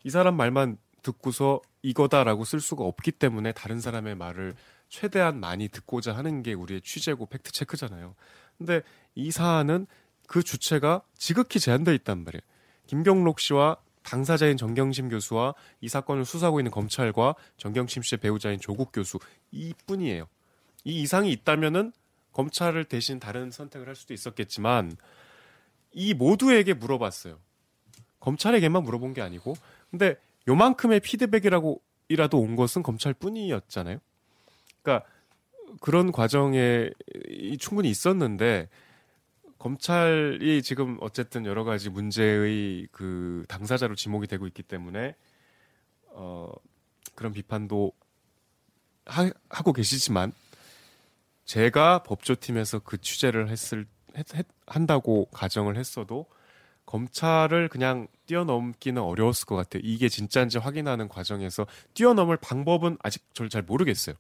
[0.04, 4.56] 이 사람 말만 듣고서 이거다라고 쓸 수가 없기 때문에 다른 사람의 말을
[4.90, 8.16] 최대한 많이 듣고자 하는 게 우리의 취재고 팩트 체크잖아요.
[8.58, 8.82] 근데
[9.16, 9.88] 이 사안은
[10.28, 12.42] 그 주체가 지극히 제한돼 있단 말이에요.
[12.88, 19.20] 김경록 씨와 당사자인 정경심 교수와 이 사건을 수사하고 있는 검찰과 정경심 씨의 배우자인 조국 교수
[19.52, 20.28] 이뿐이에요.
[20.86, 21.92] 이 이상이 있다면은
[22.32, 24.96] 검찰을 대신 다른 선택을 할 수도 있었겠지만
[25.92, 27.40] 이 모두에게 물어봤어요.
[28.20, 29.56] 검찰에게만 물어본 게 아니고
[29.90, 30.16] 근데
[30.48, 34.00] 요만큼의 피드백이라고 이라도 온 것은 검찰뿐이었잖아요.
[34.88, 35.06] 그러니까
[35.82, 36.90] 그런 과정에
[37.28, 38.70] 이 충분히 있었는데
[39.60, 45.16] 검찰이 지금 어쨌든 여러 가지 문제의 그 당사자로 지목이 되고 있기 때문에
[46.12, 46.50] 어
[47.16, 47.92] 그런 비판도
[49.06, 50.32] 하, 하고 계시지만
[51.44, 56.28] 제가 법조팀에서 그 취재를 했을 했, 했- 한다고 가정을 했어도
[56.86, 59.82] 검찰을 그냥 뛰어넘기는 어려웠을 것 같아요.
[59.84, 64.16] 이게 진짜인지 확인하는 과정에서 뛰어넘을 방법은 아직 저를 잘 모르겠어요.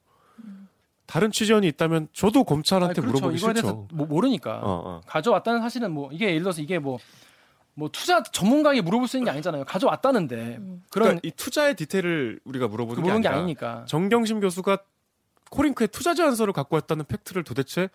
[1.07, 3.11] 다른 취재원이 있다면 저도 검찰한테 아니, 그렇죠.
[3.29, 3.53] 물어보기 이거에.
[3.53, 5.01] 대해서 뭐 모르니까 어, 어.
[5.07, 9.63] 가져왔다는 사실은 뭐 이게 예를 들어서 이게 뭐뭐 투자 전문가에게 물어볼 수 있는 게 아니잖아요.
[9.65, 10.83] 가져왔다는데 음.
[10.91, 13.85] 그런 그러니까 이 투자의 디테일을 우리가 물어보는 게 게 아니니까.
[13.87, 14.77] 정경심 교수가
[15.49, 17.87] 코링크의 투자 제안서를 갖고 왔다는 팩트를 도대체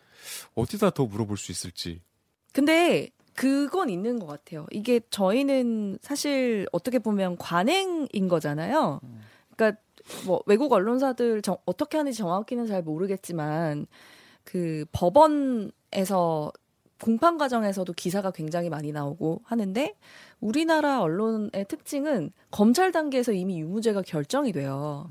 [0.54, 2.00] 어디다 더 물어볼 수 있을지.
[2.54, 4.66] 근데 그건 있는 것 같아요.
[4.70, 9.00] 이게 저희는 사실 어떻게 보면 관행인 거잖아요.
[9.54, 9.80] 그러니까
[10.26, 13.86] 뭐 외국 언론사들 정- 어떻게 하는지 정확히는 잘 모르겠지만
[14.44, 16.52] 그 법원에서
[17.00, 19.94] 공판 과정에서도 기사가 굉장히 많이 나오고 하는데
[20.40, 25.10] 우리나라 언론의 특징은 검찰 단계에서 이미 유무죄가 결정이 돼요.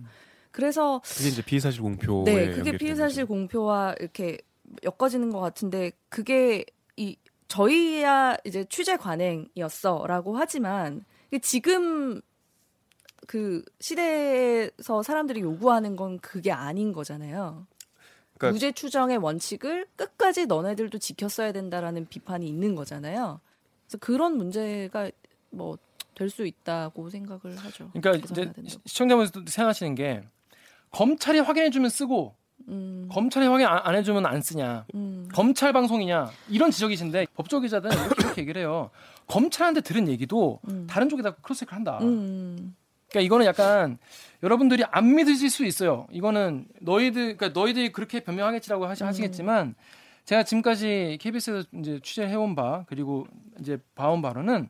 [0.52, 3.26] 그래서 그게 이제 피의사실 공표에 네, 그게 피의사실.
[3.26, 4.38] 공표와 이렇게
[4.84, 6.66] 엮어지는 것 같은데 그게
[6.98, 7.18] 이
[7.50, 11.04] 저희야 이제 취재 관행이었어라고 하지만
[11.42, 12.22] 지금
[13.28, 17.66] 그 시대에서 사람들이 요구하는 건 그게 아닌 거잖아요.
[18.38, 23.40] 그러니까- 무죄 추정의 원칙을 끝까지 너네들도 지켰어야 된다라는 비판이 있는 거잖아요.
[23.88, 25.10] 그래서 그런 문제가
[25.52, 25.78] 뭐
[26.14, 27.90] 될 수 있다고 생각을 하죠.
[27.94, 28.78] 그러니까 개선해야 이제.
[28.86, 30.22] 시청자분들도 생각하시는 게
[30.92, 32.36] 검찰이 확인해주면 쓰고
[32.68, 34.86] 음, 검찰이 확인 안, 안 해주면 안 쓰냐.
[34.94, 38.92] 음, 검찰 방송이냐 이런 지적이신데 법조 기자들은 이렇게, 이렇게 얘기를 해요.
[39.28, 40.86] 검찰한테 들은 얘기도 음.
[40.88, 41.98] 다른 쪽에다 cross check를 한다.
[42.02, 42.76] 음,
[43.12, 43.98] 그러니까 이거는 약간
[44.42, 46.08] 여러분들이 안 믿으실 수 있어요.
[46.12, 49.08] 이거는 너희들 그러니까 너희들이 그렇게 변명하겠지라고 하시, 음.
[49.08, 49.76] 하시겠지만
[50.26, 53.28] 제가 지금까지 KBS에서 이제 취재를 해온 바 그리고
[53.60, 54.70] 이제 봐온 바로는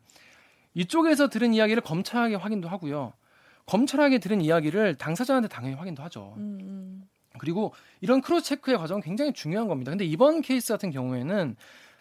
[0.74, 3.14] 이쪽에서 들은 이야기를 검찰에게 확인도 하고요.
[3.68, 6.34] 검찰에게 들은 이야기를 당사자한테 당연히 확인도 하죠.
[6.38, 7.04] 음,
[7.38, 9.92] 그리고 이런 cross check의 과정은 굉장히 중요한 겁니다.
[9.92, 11.56] 근데 이번 케이스 같은 경우에는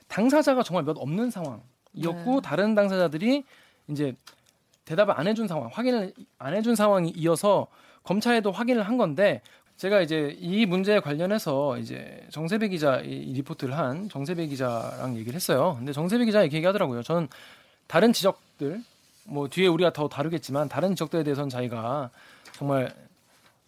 [0.08, 2.40] 당사자가 정말 몇 없는 상황이었고 네.
[2.42, 3.44] 다른 당사자들이
[3.88, 4.16] 이제
[4.90, 7.68] 대답을 안 해준 상황, 확인을 안 해준 상황이 이어서
[8.02, 9.40] 검찰에도 확인을 한 건데
[9.76, 15.34] 제가 이제 이 문제에 관련해서 이제 정세배 기자 이, 이 리포트를 한 정세배 기자랑 얘기를
[15.34, 15.76] 했어요.
[15.78, 17.02] 근데 정세배 기자 이렇게 얘기하더라고요.
[17.04, 17.28] 저는
[17.86, 18.82] 다른 지적들
[19.24, 22.10] 뭐 뒤에 우리가 더 다루겠지만 다른 지적들에 대해서는 자기가
[22.52, 22.92] 정말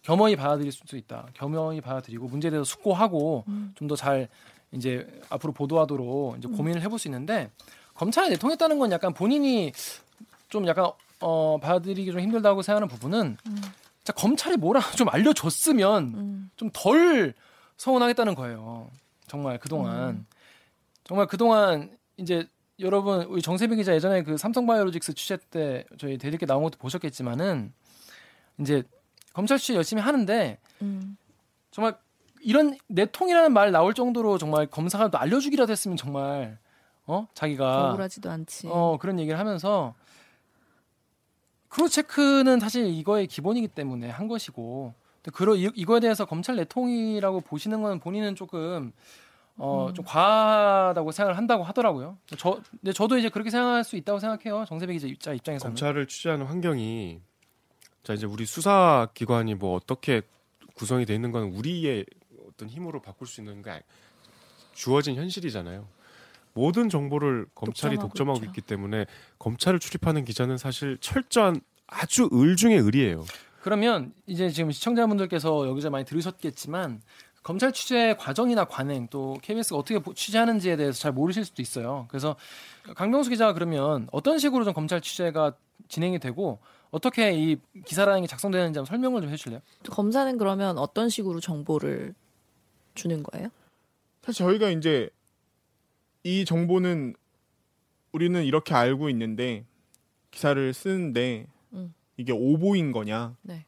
[0.01, 1.27] 겸허히 받아들일 수 있다.
[1.33, 3.73] 겸허히 받아들이고 문제에 대해서 숙고하고 음.
[3.75, 4.27] 좀더 잘
[4.73, 7.49] 이제 앞으로 보도하도록 이제 고민을 해볼 수 있는데
[7.93, 9.71] 검찰에 내통했다는 건 약간 본인이
[10.49, 10.91] 좀 약간
[11.23, 13.37] 어 받아들이기 좀 힘들다고 생각하는 부분은
[14.03, 16.51] 자 검찰이 뭐라 좀 알려줬으면 음.
[16.57, 17.33] 좀덜
[17.77, 18.91] 서운하겠다는 거예요.
[19.27, 20.25] 정말 그동안
[21.05, 22.45] 정말 그동안 이제
[22.79, 27.71] 여러분 우리 정세빈 기자 예전에 그 삼성바이오로직스 취재 때 저희 대리께 나온 것도 보셨겠지만은
[28.59, 28.83] 이제
[29.31, 31.17] 검찰 취재 열심히 하는데 음.
[31.71, 31.95] 정말
[32.41, 36.57] 이런 내통이라는 말 나올 정도로 정말 검사가 또 알려주기라도 했으면 정말
[37.05, 38.67] 어 자기가 억울하지도 않지.
[38.69, 39.95] 어 그런 얘기를 하면서
[41.73, 47.41] 크로스 체크는 사실 이거의 기본이기 때문에 한 것이고 또 그러 이, 이거에 대해서 검찰 내통이라고
[47.41, 48.93] 보시는 건 본인은 조금
[49.57, 52.17] 어좀 과하다고 생각을 한다고 하더라고요.
[52.37, 54.65] 저 근데 저도 이제 그렇게 생각할 수 있다고 생각해요.
[54.65, 55.71] 정세배 기자 입자 입장에서는.
[55.71, 57.19] 검찰을 취재하는 환경이
[58.03, 60.21] 자 이제 우리 수사 기관이 뭐 어떻게
[60.75, 62.05] 구성이 돼 있는 건 우리의
[62.47, 63.81] 어떤 힘으로 바꿀 수 있는 게
[64.73, 65.87] 주어진 현실이잖아요.
[66.53, 68.45] 모든 정보를 검찰이 독점하고 독점하고.
[68.45, 69.05] 있기 때문에
[69.39, 73.25] 검찰을 출입하는 기자는 사실 철저한 아주 을 중의 을이에요.
[73.61, 77.01] 그러면 이제 지금 시청자분들께서 여기서 많이 들으셨겠지만
[77.43, 82.05] 검찰 취재 과정이나 관행 또 KBS가 어떻게 보- 취재하는지에 대해서 잘 모르실 수도 있어요.
[82.09, 82.35] 그래서
[82.95, 85.53] 강병수 기자가 그러면 어떤 식으로 좀 검찰 취재가
[85.89, 86.59] 진행이 되고
[86.91, 89.61] 어떻게 이 기사라는 게 작성되는지 한번 설명을 좀 해주실래요?
[89.89, 92.13] 검사는 그러면 어떤 식으로 정보를
[92.95, 93.49] 주는 거예요?
[94.21, 95.09] 사실 저희가 이제
[96.23, 97.15] 이 정보는
[98.11, 99.65] 우리는 이렇게 알고 있는데
[100.31, 101.93] 기사를 쓰는데 음.
[102.17, 103.35] 이게 오보인 거냐?
[103.41, 103.65] 네.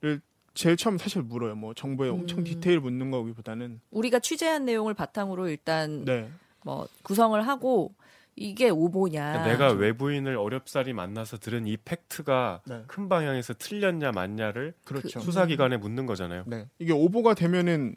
[0.00, 0.20] 를
[0.54, 1.54] 제일 처음 사실 물어요.
[1.54, 2.44] 뭐 정보에 엄청 음.
[2.44, 6.28] 디테일 묻는 거기보다는 우리가 취재한 내용을 바탕으로 일단 네.
[6.64, 7.94] 뭐 구성을 하고
[8.36, 9.32] 이게 오보냐.
[9.32, 12.82] 그러니까 내가 외부인을 어렵사리 만나서 들은 이 팩트가 네.
[12.88, 15.20] 큰 방향에서 틀렸냐 맞냐를 그렇죠.
[15.20, 16.44] 그- 수사기관에 묻는 거잖아요.
[16.46, 16.66] 네.
[16.78, 17.94] 이게 오보가 되면은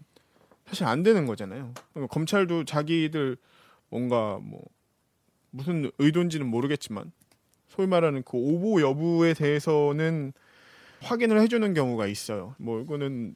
[0.67, 1.73] 사실 안 되는 거잖아요.
[1.93, 3.37] 그러니까 검찰도 자기들
[3.89, 4.61] 뭔가 뭐
[5.51, 7.11] 무슨 의도인지는 모르겠지만
[7.69, 10.33] 소위 말하는 그 오보 여부에 대해서는
[11.01, 12.55] 확인을 해주는 경우가 있어요.
[12.57, 13.35] 뭐 이거는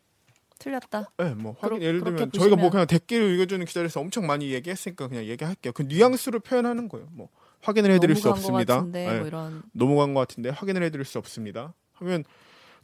[0.59, 1.11] 틀렸다.
[1.17, 5.07] 네, 뭐 확인 그렇- 예를 들면 저희가 뭐 그냥 댓글 읽어주는 기자에서 엄청 많이 얘기했으니까
[5.07, 5.73] 그냥 얘기할게요.
[5.73, 7.07] 그 뉘앙스로 표현하는 거예요.
[7.11, 7.29] 뭐
[7.61, 8.77] 확인을 해드릴 수 없습니다.
[8.77, 9.17] 같은데 네.
[9.19, 11.73] 뭐 이런 넘어간 것 같은데 확인을 해드릴 수 없습니다.
[11.93, 12.23] 하면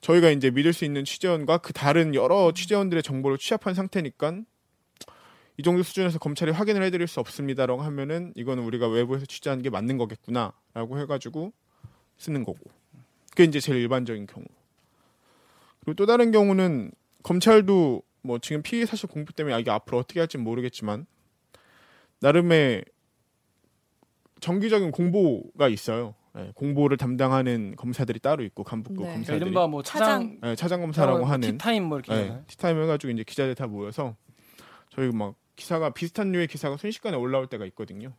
[0.01, 4.41] 저희가 이제 믿을 수 있는 취재원과 그 다른 여러 취재원들의 정보를 취합한 상태니까
[5.57, 9.97] 이 정도 수준에서 검찰이 확인을 해드릴 수 없습니다라고 하면은 이거는 우리가 외부에서 취재한 게 맞는
[9.97, 11.51] 거겠구나라고 해가지고
[12.17, 12.59] 쓰는 거고
[13.31, 14.45] 그게 이제 제일 일반적인 경우.
[15.79, 16.91] 그리고 또 다른 경우는
[17.23, 21.05] 검찰도 뭐 지금 피의 사실 공표 때문에 아, 이게 앞으로 어떻게 할지 모르겠지만
[22.19, 22.85] 나름의
[24.39, 26.13] 정기적인 공보가 있어요.
[26.37, 29.03] 예, 공보를 담당하는 검사들이 따로 있고 간부급 네.
[29.03, 32.43] 그러니까 검사들이 이른바 뭐 차장, 예, 차장 검사라고 뭐 하는 티타임 뭐 이렇게 예, 하나요?
[32.45, 34.15] 티타임 해가지고 이제 기자들 다 모여서
[34.91, 38.13] 저희 막 기사가 비슷한 류의 기사가 순식간에 올라올 때가 있거든요.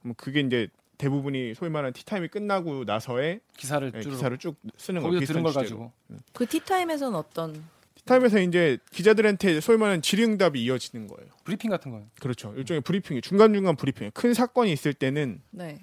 [0.00, 5.00] 그럼 그게 이제 대부분이 소위 말하는 티타임이 끝나고 나서의 기사를 예, 쭉 기사를 쭉 쓰는
[5.00, 5.52] 걸 비슷한 취재로.
[5.52, 5.92] 가지고
[6.32, 11.30] 그 티타임에서는 어떤 티타임에서 이제 기자들한테 소위 말하는 질의응답이 이어지는 거예요.
[11.44, 12.06] 브리핑 같은 거예요.
[12.20, 12.52] 그렇죠.
[12.56, 14.10] 일종의 브리핑이 중간 중간 브리핑.
[14.12, 15.80] 큰 사건이 있을 때는 네.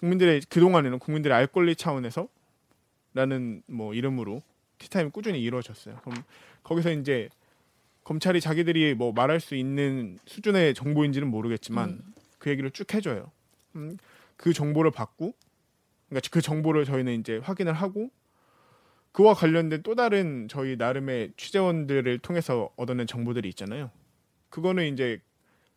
[0.00, 2.28] 국민들의 그 동안에는 국민들의 알 권리 차원에서
[3.14, 4.42] 라는 뭐 이름으로
[4.78, 5.98] 티타임이 꾸준히 이루어졌어요.
[6.04, 6.22] 그럼
[6.62, 7.28] 거기서 이제
[8.08, 12.14] 검찰이 자기들이 뭐 말할 수 있는 수준의 정보인지는 모르겠지만 음.
[12.38, 13.30] 그 얘기를 쭉 해줘요.
[13.76, 13.98] 음,
[14.38, 15.34] 그 정보를 받고,
[16.08, 18.10] 그러니까 그 정보를 저희는 이제 확인을 하고
[19.12, 23.90] 그와 관련된 또 다른 저희 나름의 취재원들을 통해서 얻어낸 정보들이 있잖아요.
[24.48, 25.20] 그거는 이제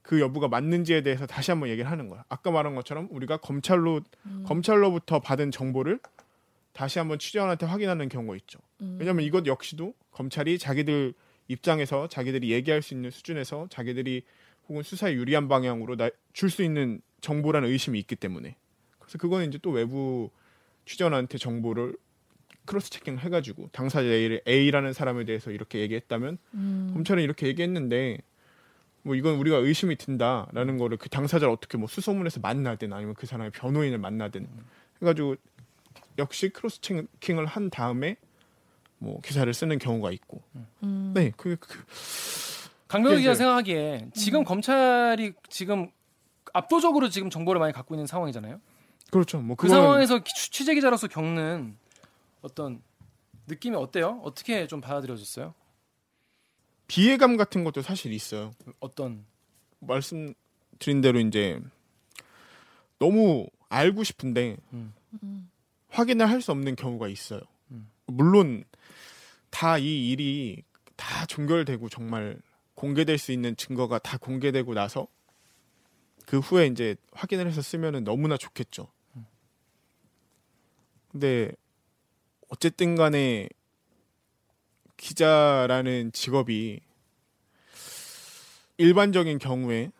[0.02, 2.24] 그 여부가 맞는지에 대해서 다시 한번 얘기를 하는 거야.
[2.30, 4.46] 아까 말한 것처럼 우리가 검찰로 음.
[4.48, 6.00] 검찰로부터 받은 정보를
[6.72, 8.60] 다시 한번 취재원한테 확인하는 경우가 있죠.
[8.80, 8.96] 음.
[9.02, 11.14] 왜냐하면 이것 역시도 검찰이 자기들
[11.52, 14.24] 입장에서 자기들이 얘기할 수 있는 수준에서 자기들이
[14.70, 15.98] 혹은 수사에 유리한 방향으로
[16.34, 18.56] 줄 수 있는 정보라는 의심이 있기 때문에
[19.00, 20.30] 그래서 그거는 이제 또 외부
[20.86, 21.96] 취재원한테 정보를
[22.66, 24.08] cross checking 해가지고 당사자
[24.48, 26.92] A라는 사람에 대해서 이렇게 얘기했다면 음.
[26.94, 28.20] 검찰은 이렇게 얘기했는데
[29.04, 33.52] 뭐 이건 우리가 의심이 든다라는 거를 그 당사자를 어떻게 뭐 수소문해서 만나든 아니면 그 사람의
[33.52, 34.48] 변호인을 만나든
[35.02, 35.36] 해가지고
[36.20, 38.16] 역시 cross checking을 한 다음에
[39.02, 40.44] 뭐 기사를 쓰는 경우가 있고
[40.84, 41.12] 음.
[41.16, 41.84] 네 그, 그
[42.88, 45.90] 강병수 기자 생각하기에 지금 검찰이 지금
[46.54, 48.62] 압도적으로 지금 정보를 많이 갖고 있는 상황이잖아요.
[49.12, 51.76] 그렇죠 뭐그 그거는 상황에서 취- 취재 기자로서 겪는
[52.42, 52.82] 어떤
[53.48, 54.22] 느낌이 어때요?
[54.24, 55.54] 어떻게 좀 받아들여졌어요?
[56.88, 59.26] 비애감 같은 것도 사실 있어요 어떤
[59.80, 60.34] 말씀
[60.78, 61.60] 드린 대로 이제
[63.00, 64.94] 너무 알고 싶은데 음.
[65.24, 65.50] 음.
[65.90, 67.42] 확인을 할 수 없는 경우가 있어요.
[67.72, 67.90] 음.
[68.06, 68.64] 물론
[69.52, 70.64] 다 이 일이
[70.96, 72.40] 다 종결되고 정말
[72.76, 75.08] 공개될 수 있는 증거가 다 공개되고 나서
[76.26, 78.88] 그 후에 이제 확인을 해서 쓰면은 너무나 좋겠죠.
[81.10, 81.52] 근데
[82.50, 83.50] 어쨌든 간에
[84.98, 86.80] 기자라는 직업이
[88.78, 89.92] 일반적인 경우에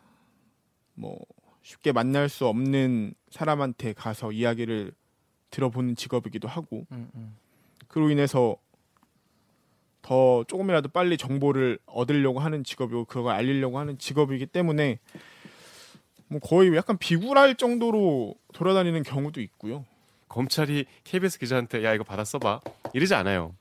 [0.94, 1.18] 뭐
[1.62, 4.92] 쉽게 만날 수 없는 사람한테 가서 이야기를
[5.50, 7.36] 들어보는 직업이기도 하고 음, 음.
[7.88, 8.56] 그로 인해서
[10.02, 14.98] 더 조금이라도 빨리 정보를 얻으려고 하는 직업이고 그걸 알리려고 하는 직업이기 때문에
[16.26, 19.84] 뭐 거의 약간 비굴할 정도로 돌아다니는 경우도 있고요.
[20.28, 22.60] 검찰이 KBS 기자한테 야 이거 받아 써봐
[22.92, 23.54] 이러지 않아요.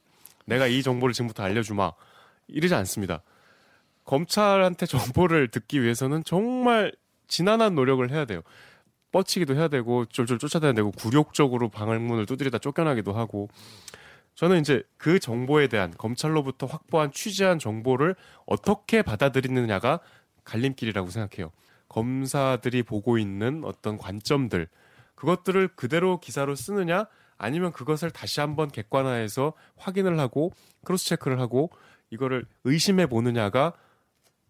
[0.46, 1.92] 내가 이 정보를 지금부터 알려주마
[2.48, 3.22] 이러지 않습니다.
[4.06, 6.92] 검찰한테 정보를 듣기 위해서는 정말
[7.28, 8.42] 지난한 노력을 해야 돼요.
[9.12, 13.50] 뻗치기도 해야 되고 쫄쫄 쫓아다녀야 되고 굴욕적으로 방을문을 두드리다 쫓겨나기도 하고
[14.36, 18.16] 저는 이제 그 정보에 대한 검찰로부터 확보한 취재한 정보를
[18.46, 20.00] 어떻게 받아들이느냐가
[20.44, 21.52] 갈림길이라고 생각해요.
[21.90, 24.68] 검사들이 보고 있는 어떤 관점들
[25.16, 27.06] 그것들을 그대로 기사로 쓰느냐
[27.38, 30.52] 아니면 그것을 다시 한번 객관화해서 확인을 하고
[30.86, 31.70] cross check를 하고
[32.10, 33.74] 이거를 의심해 보느냐가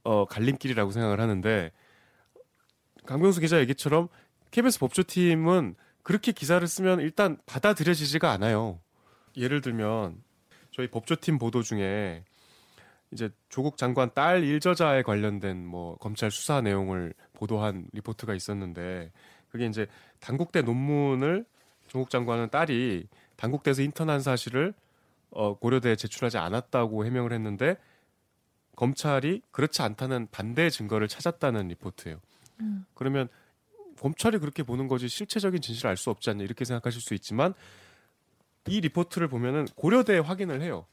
[0.04, 1.72] 어, 갈림길이라고 생각을 하는데
[3.06, 4.08] 강병수 기자 얘기처럼
[4.52, 8.80] KBS 법조팀은 그렇게 기사를 쓰면 일단 받아들여지지가 않아요.
[9.38, 10.22] 예를 들면
[10.72, 12.24] 저희 법조팀 보도 중에
[13.12, 19.12] 이제 조국 장관 딸 일저자에 관련된 뭐 검찰 수사 내용을 보도한 리포트가 있었는데
[19.50, 19.88] 그게 이제
[20.22, 21.46] 단국대 논문을
[21.88, 24.74] 조국 장관은 딸이 단국대에서 인턴한 사실을
[25.30, 27.78] 어, 고려대에 제출하지 않았다고 해명을 했는데
[28.76, 32.20] 검찰이 그렇지 않다는 반대 증거를 찾았다는 리포트예요.
[32.62, 32.86] 음.
[32.94, 33.28] 그러면
[34.00, 37.54] 검찰이 그렇게 보는 거지 실체적인 진실을 알 수 없지 않냐 이렇게 생각하실 수 있지만
[38.67, 40.86] 이 리포트를 보면은 고려대에 확인을 해요.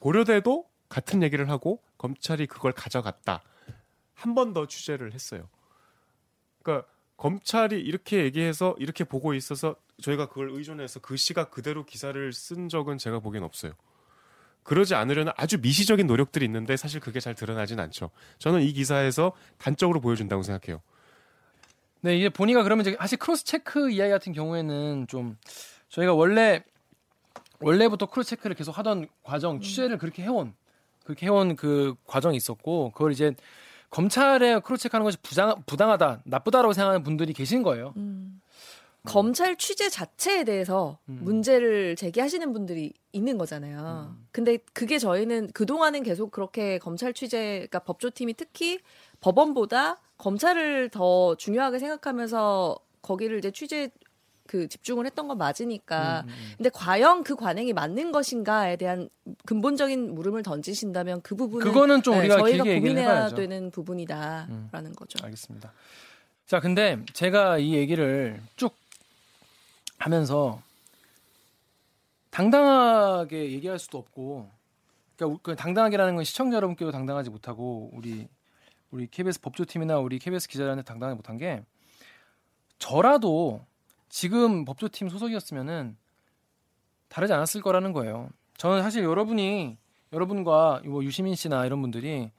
[0.00, 3.42] 고려대도 같은 얘기를 하고 검찰이 그걸 가져갔다.
[4.14, 5.48] 한 번 더 취재를 했어요.
[6.62, 12.68] 그러니까 검찰이 이렇게 얘기해서 이렇게 보고 있어서 저희가 그걸 의존해서 그 시각 그대로 기사를 쓴
[12.68, 13.72] 적은 제가 보기엔 없어요.
[14.62, 18.10] 그러지 않으려는 아주 미시적인 노력들이 있는데 사실 그게 잘 드러나진 않죠.
[18.38, 20.82] 저는 이 기사에서 단적으로 보여준다고 생각해요.
[22.00, 25.36] 네, 이제 보니까 그러면 이제 사실 cross check 이야기 같은 경우에는 좀
[25.88, 26.64] 저희가 원래
[27.60, 30.54] 원래부터 cross check를 계속 하던 과정 취재를 그렇게 해온
[31.04, 33.34] 그렇게 해온 그 과정이 있었고 그걸 이제
[33.90, 37.94] 검찰에 크로스 체크하는 것이 부당, 부당하다 나쁘다라고 생각하는 분들이 계신 거예요.
[37.96, 38.40] 음.
[39.06, 41.20] 검찰 취재 자체에 대해서 음.
[41.22, 44.14] 문제를 제기하시는 분들이 있는 거잖아요.
[44.16, 44.26] 음.
[44.32, 48.80] 근데 그게 저희는 그동안은 계속 그렇게 검찰 취재, 그러니까 법조팀이 특히
[49.20, 53.90] 법원보다 검찰을 더 중요하게 생각하면서 거기를 이제 취재
[54.46, 56.22] 그 집중을 했던 건 맞으니까.
[56.24, 56.52] 음, 음, 음.
[56.56, 59.08] 근데 과연 그 관행이 맞는 것인가에 대한
[59.44, 63.28] 근본적인 물음을 던지신다면 그 부분은 그거는 좀 네, 우리가 저희가 길게 얘기를 고민해야.
[63.30, 65.24] 되는 부분이다라는 거죠.
[65.24, 65.72] 알겠습니다.
[66.46, 68.74] 자, 근데 제가 이 얘기를 쭉
[69.98, 70.62] 하면서
[72.30, 74.48] 당당하게 얘기할 수도 없고,
[75.16, 78.28] 그러니까 그 당당하게라는 건 시청자 여러분께도 당당하지 못하고 우리
[78.90, 81.62] 우리 KBS 법조팀이나 우리 KBS 기자들한테 당당하지 못한 게
[82.78, 83.64] 저라도
[84.16, 85.94] 지금 법조팀 소속이었으면은
[87.10, 88.30] 다르지 않았을 거라는 거예요.
[88.56, 89.76] 저는 사실 여러분이
[90.10, 92.30] 여러분과 뭐 유시민 씨나 이런 분들이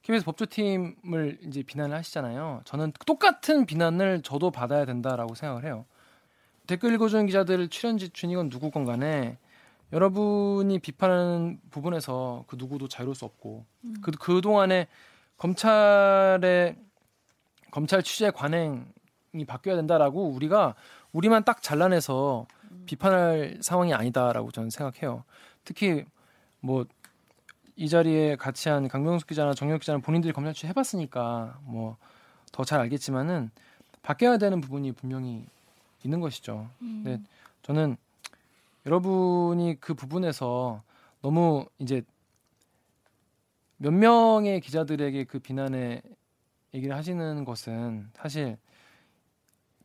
[0.00, 2.62] KBS 법조팀을 이제 비난을 하시잖아요.
[2.64, 5.84] 저는 똑같은 비난을 저도 받아야 된다라고 생각을 해요.
[6.66, 9.36] 댓글 읽어주는 기자들 출연지 준이건 누구건 간에
[9.92, 13.66] 여러분이 비판하는 부분에서 그 누구도 자유로울 수 없고
[14.00, 14.86] 그 그동안에
[15.36, 16.76] 검찰의
[17.70, 20.74] 검찰 취재 관행이 바뀌어야 된다라고 우리가
[21.12, 22.46] 우리만 딱 잘라내서
[22.86, 25.24] 비판할 상황이 아니다라고 저는 생각해요.
[25.64, 26.04] 특히
[26.60, 26.84] 뭐
[27.78, 31.98] 이 자리에 같이 한 강병숙 기자나 정혁 기자는 본인들이 검찰 취재 해봤으니까 뭐
[32.52, 33.50] 더 잘 알겠지만은
[34.02, 35.44] 바뀌어야 되는 부분이 분명히
[36.02, 36.70] 있는 것이죠.
[36.78, 37.20] 근데
[37.62, 37.98] 저는
[38.86, 40.82] 여러분이 그 부분에서
[41.20, 42.02] 너무 이제
[43.76, 46.00] 몇 명의 기자들에게 그 비난의
[46.72, 48.56] 얘기를 하시는 것은 사실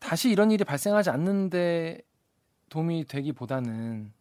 [0.01, 2.01] 다시 이런 일이 발생하지 않는데
[2.69, 4.11] 도움이 되기보다는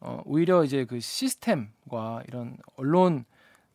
[0.00, 3.24] 어, 오히려 이제 그 시스템과 이런 언론에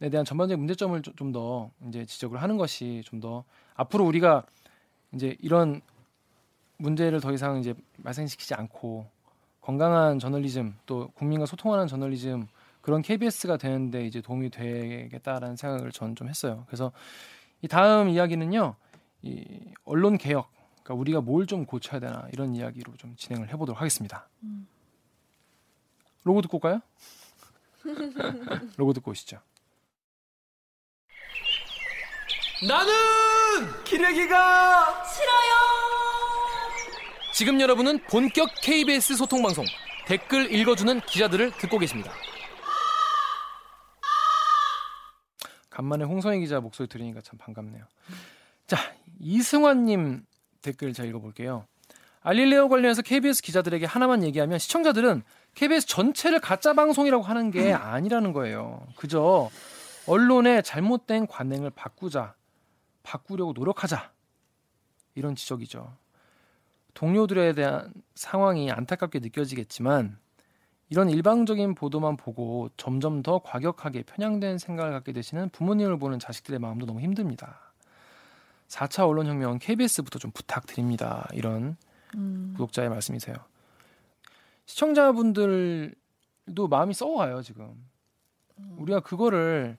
[0.10, 3.44] 대한 전반적인 문제점을 좀 더 이제 지적을 하는 것이 좀 더
[3.76, 4.46] 앞으로 우리가
[5.14, 5.82] 이제 이런
[6.78, 7.74] 문제를 더 이상 이제
[8.04, 9.06] 발생시키지 않고
[9.62, 12.48] 건강한 저널리즘 또 국민과 소통하는 저널리즘
[12.82, 16.64] 그런 KBS가 되는데 이제 도움이 되겠다라는 생각을 저는 좀 했어요.
[16.68, 16.92] 그래서
[17.62, 18.76] 이 다음 이야기는요,
[19.24, 19.46] 이
[19.86, 20.52] 언론 개혁,
[20.86, 24.30] 그러니까 우리가 뭘 좀 고쳐야 되나 이런 이야기로 좀 진행을 해보도록 하겠습니다.
[26.24, 26.80] 로고 듣고 올까요?
[28.78, 29.40] 로고 듣고 오시죠.
[32.68, 35.56] 나는 기레기가 싫어요.
[37.34, 39.66] 지금 여러분은 본격 KBS 소통 방송
[40.08, 42.12] 댓글 읽어주는 기자들을 듣고 계십니다.
[45.70, 47.86] 간만에 홍성희 기자 목소리 들으니까 참 반갑네요.
[48.68, 48.78] 자,
[49.20, 50.26] 이승환님
[50.66, 51.66] 댓글 제가 읽어볼게요.
[52.22, 55.22] 알릴레오 관련해서 KBS 기자들에게 하나만 얘기하면 시청자들은
[55.54, 58.82] KBS 전체를 가짜 방송이라고 하는 게 아니라는 거예요.
[58.96, 59.52] 그저
[60.08, 62.34] 언론의 잘못된 관행을 바꾸자,
[63.04, 64.12] 바꾸려고 노력하자
[65.14, 65.96] 이런 지적이죠.
[66.96, 70.18] 동료들에 대한 상황이 안타깝게 느껴지겠지만
[70.90, 76.86] 이런 일방적인 보도만 보고 점점 더 과격하게 편향된 생각을 갖게 되시는 부모님을 보는 자식들의 마음도
[76.86, 77.65] 너무 힘듭니다.
[78.68, 81.28] 4차 언론혁명 KBS부터 좀 부탁드립니다.
[81.34, 81.78] 이런
[82.16, 82.54] 음.
[82.58, 83.36] 구독자의 말씀이세요.
[84.66, 85.96] 시청자분들도
[86.70, 87.74] 마음이 썩어가요 지금.
[88.78, 89.78] 우리가 그거를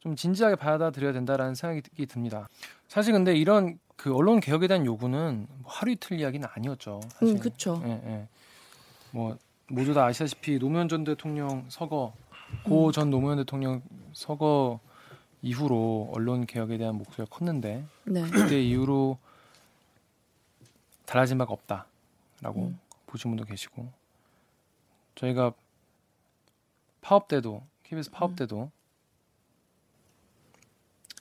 [0.00, 2.48] 좀 진지하게 받아들여야 된다라는 생각이 듭니다.
[2.88, 7.00] 사실 근데 이런 그 언론 개혁에 대한 요구는 뭐 하루 이틀 이야기는 아니었죠.
[7.08, 7.36] 사실.
[7.36, 7.82] 음, 그쵸.
[7.84, 8.28] 예, 예.
[9.10, 9.36] 뭐
[9.68, 12.12] 모두 다 아시다시피 노무현 전 대통령 서거,
[12.64, 13.82] 고 전 노무현 대통령
[14.12, 14.80] 서거
[15.46, 18.22] 이후로 언론 개혁에 대한 목소리가 컸는데 네.
[18.30, 19.16] 그때 이후로
[21.04, 22.80] 달라진 바가 없다라고 음.
[23.06, 23.88] 보신 분도 계시고
[25.14, 25.52] 저희가
[27.00, 28.36] 파업 때도 KBS 파업 음.
[28.36, 28.70] 때도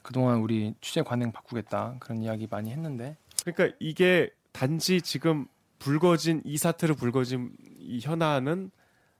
[0.01, 5.47] 그동안 우리 취재 관행 바꾸겠다 그런 이야기 많이 했는데 그러니까 이게 단지 지금
[5.77, 8.71] 불거진 이 사태로 불거진 이 현안은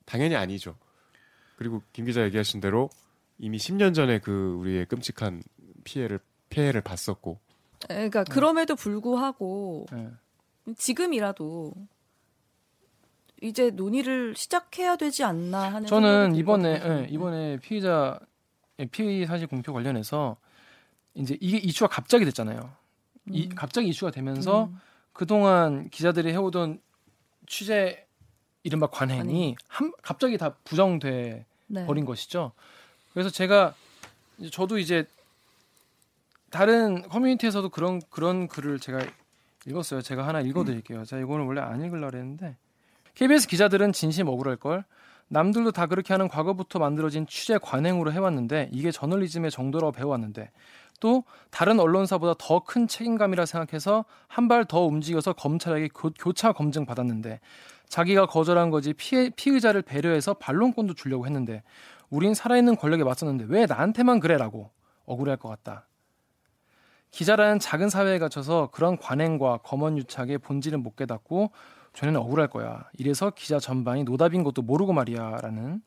[0.06, 0.76] 당연히 아니죠.
[1.58, 2.90] 그리고 김 기자 얘기하신 대로
[3.38, 5.44] 이미 10년 전에 그 우리의 끔찍한
[5.84, 6.20] 피해를
[6.50, 7.40] 피해를 봤었고
[7.88, 10.12] 그러니까 그럼에도 불구하고 예.
[10.76, 11.74] 지금이라도
[13.42, 16.82] 이제 논의를 시작해야 되지 않나 하는 저는 이번에.
[16.84, 18.20] 예, 이번에 피의자
[18.80, 20.38] 예, 피의 사실 공표 관련해서
[21.14, 22.72] 이제 이게 이슈가 갑자기 됐잖아요.
[23.32, 23.50] 이 음.
[23.56, 24.80] 갑자기 이슈가 되면서 음.
[25.14, 26.82] 그동안 기자들이 해오던
[27.48, 28.06] 취재
[28.64, 29.56] 이른바 관행이 아니.
[29.68, 31.86] 한, 갑자기 다 부정돼 네.
[31.86, 32.52] 버린 것이죠.
[33.16, 33.74] 그래서 제가
[34.52, 35.06] 저도 이제
[36.52, 39.00] 다른 커뮤니티에서도 그런 그런 글을 제가
[39.66, 40.02] 읽었어요.
[40.02, 41.06] 제가 하나 읽어드릴게요.
[41.06, 42.58] 자, 이거는 원래 안 읽으려 그랬는데
[43.16, 44.84] KBS 기자들은 진심 억울할 걸.
[45.30, 50.52] 남들도 다 그렇게 하는 과거부터 만들어진 취재 관행으로 해왔는데 이게 저널리즘의 정도라고 배워왔는데
[51.00, 56.86] 또 다른 언론사보다 더 큰 책임감이라 생각해서 한 발 더 움직여서 검찰에게 교, 교차 검증
[56.86, 57.40] 받았는데
[57.90, 61.64] 자기가 거절한 거지 피해, 피의자를 배려해서 반론권도 주려고 했는데
[62.10, 64.72] 우린 살아있는 권력에 맞섰는데 왜 나한테만 그래라고
[65.06, 65.88] 억울해할 것 같다.
[67.12, 71.52] 기자라는 작은 사회에 갇혀서 그런 관행과 검언유착의 본질은 못 깨닫고
[71.94, 72.90] 전에는 억울할 거야.
[72.98, 75.82] 이래서 기자 전반이 노답인 것도 모르고 말이야라는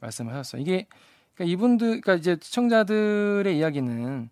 [0.00, 0.60] 말씀을 하셨어요.
[0.60, 0.86] 이게
[1.34, 4.28] 그러니까 이분들, 그러니까 이제 시청자들의 이야기는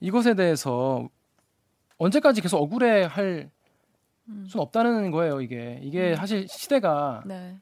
[0.00, 1.08] 이것에 대해서
[1.96, 3.50] 언제까지 계속 억울해할
[4.28, 4.46] 음.
[4.46, 5.40] 수는 없다는 거예요.
[5.40, 6.14] 이게 이게 음.
[6.14, 7.58] 사실 시대가 네.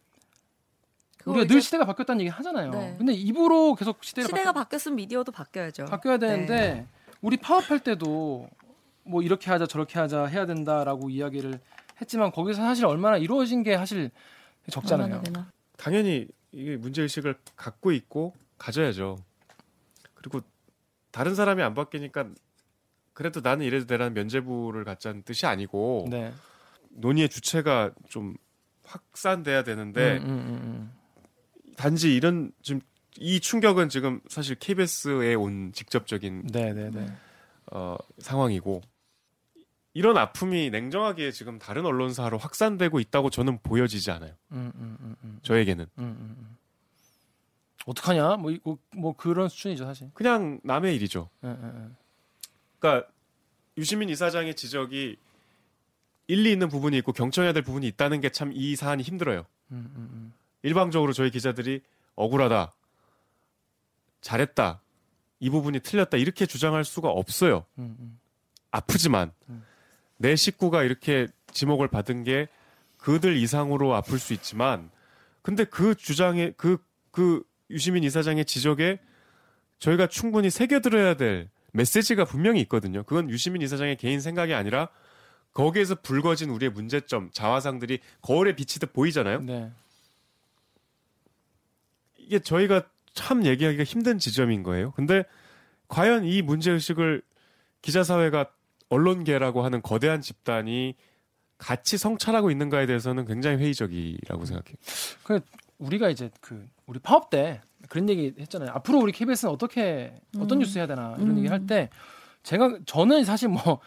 [1.27, 2.71] 우리가 이제 늘 시대가 바뀌었다는 얘기 하잖아요.
[2.71, 2.95] 네.
[2.97, 5.87] 근데 입으로 계속 시대가 시대가 바뀌, 바뀌었으면 미디어도 바뀌어야죠.
[5.87, 6.87] 바뀌어야 되는데 네.
[7.21, 8.49] 우리 파업할 때도
[9.03, 11.61] 뭐 이렇게 하자 저렇게 하자 해야 된다라고 이야기를
[12.01, 14.11] 했지만 거기서 사실 얼마나 이루어진 게 사실
[14.71, 15.23] 적잖아요.
[15.77, 19.19] 당연히 이게 문제 의식을 갖고 있고 가져야죠.
[20.15, 20.41] 그리고
[21.11, 22.29] 다른 사람이 안 바뀌니까
[23.13, 26.33] 그래도 나는 이래도 되라는 면죄부를 갖자는 뜻이 아니고 네.
[26.91, 28.37] 논의의 주체가 좀
[28.85, 30.93] 확산돼야 되는데 음, 음, 음, 음.
[31.77, 32.81] 단지 이런 지금
[33.19, 37.07] 이 충격은 지금 사실 KBS에 온 직접적인 네, 네, 네.
[37.73, 38.83] 어, 상황이고
[39.95, 44.35] 이런 아픔이 냉정하게 지금 다른 언론사로 확산되고 있다고 저는 보여지지 않아요.
[44.53, 46.57] 음, 음, 음, 음, 저에게는 음, 음, 음.
[47.87, 48.37] 어떡하냐?
[48.37, 50.11] 뭐, 이거 뭐 그런 수준이죠, 사실.
[50.13, 51.31] 그냥 남의 일이죠.
[51.45, 51.89] 예, 예, 예.
[52.79, 53.09] 그러니까
[53.79, 55.17] 유시민 이사장의 지적이
[56.27, 59.47] 일리 있는 부분이 있고 경청해야 될 부분이 있다는 게 참 이 사안이 힘들어요.
[60.67, 61.81] 일방적으로 저희 기자들이
[62.17, 62.73] 억울하다,
[64.21, 64.81] 잘했다,
[65.39, 67.65] 이 부분이 틀렸다 이렇게 주장할 수가 없어요.
[67.79, 68.19] 음, 음.
[68.73, 69.65] 아프지만 음.
[70.17, 72.49] 내 식구가 이렇게 지목을 받은 게
[72.99, 74.91] 그들 이상으로 아플 수 있지만
[75.43, 78.99] 근데 그 주장에 그그 유시민 이사장의 지적에
[79.79, 83.05] 저희가 충분히 새겨들어야 될 메시지가 분명히 있거든요.
[83.05, 84.89] 그건 유시민 이사장의 개인 생각이 아니라
[85.53, 89.43] 거기에서 불거진 우리의 문제점, 자화상들이 거울에 비치듯 보이잖아요.
[89.43, 89.71] 네.
[92.27, 92.83] 이게 저희가
[93.15, 94.91] 참 얘기하기가 힘든 지점인 거예요.
[94.93, 95.25] 근데
[95.89, 97.23] 과연 이 문제 의식을
[97.81, 98.51] 기자 사회가
[98.89, 100.95] 언론계라고 하는 거대한 집단이
[101.59, 105.41] 같이 성찰하고 있는가에 대해서는 굉장히 회의적이라고 생각해요.
[105.79, 108.71] 우리가 이제 그 우리 파업 때 그런 얘기 했잖아요.
[108.75, 110.61] 앞으로 우리 KBS는 어떻게 어떤 음.
[110.61, 111.39] 뉴스 해야 되나 이런 음.
[111.39, 111.89] 얘기 할 때
[112.43, 113.81] 제가 저는 사실 뭐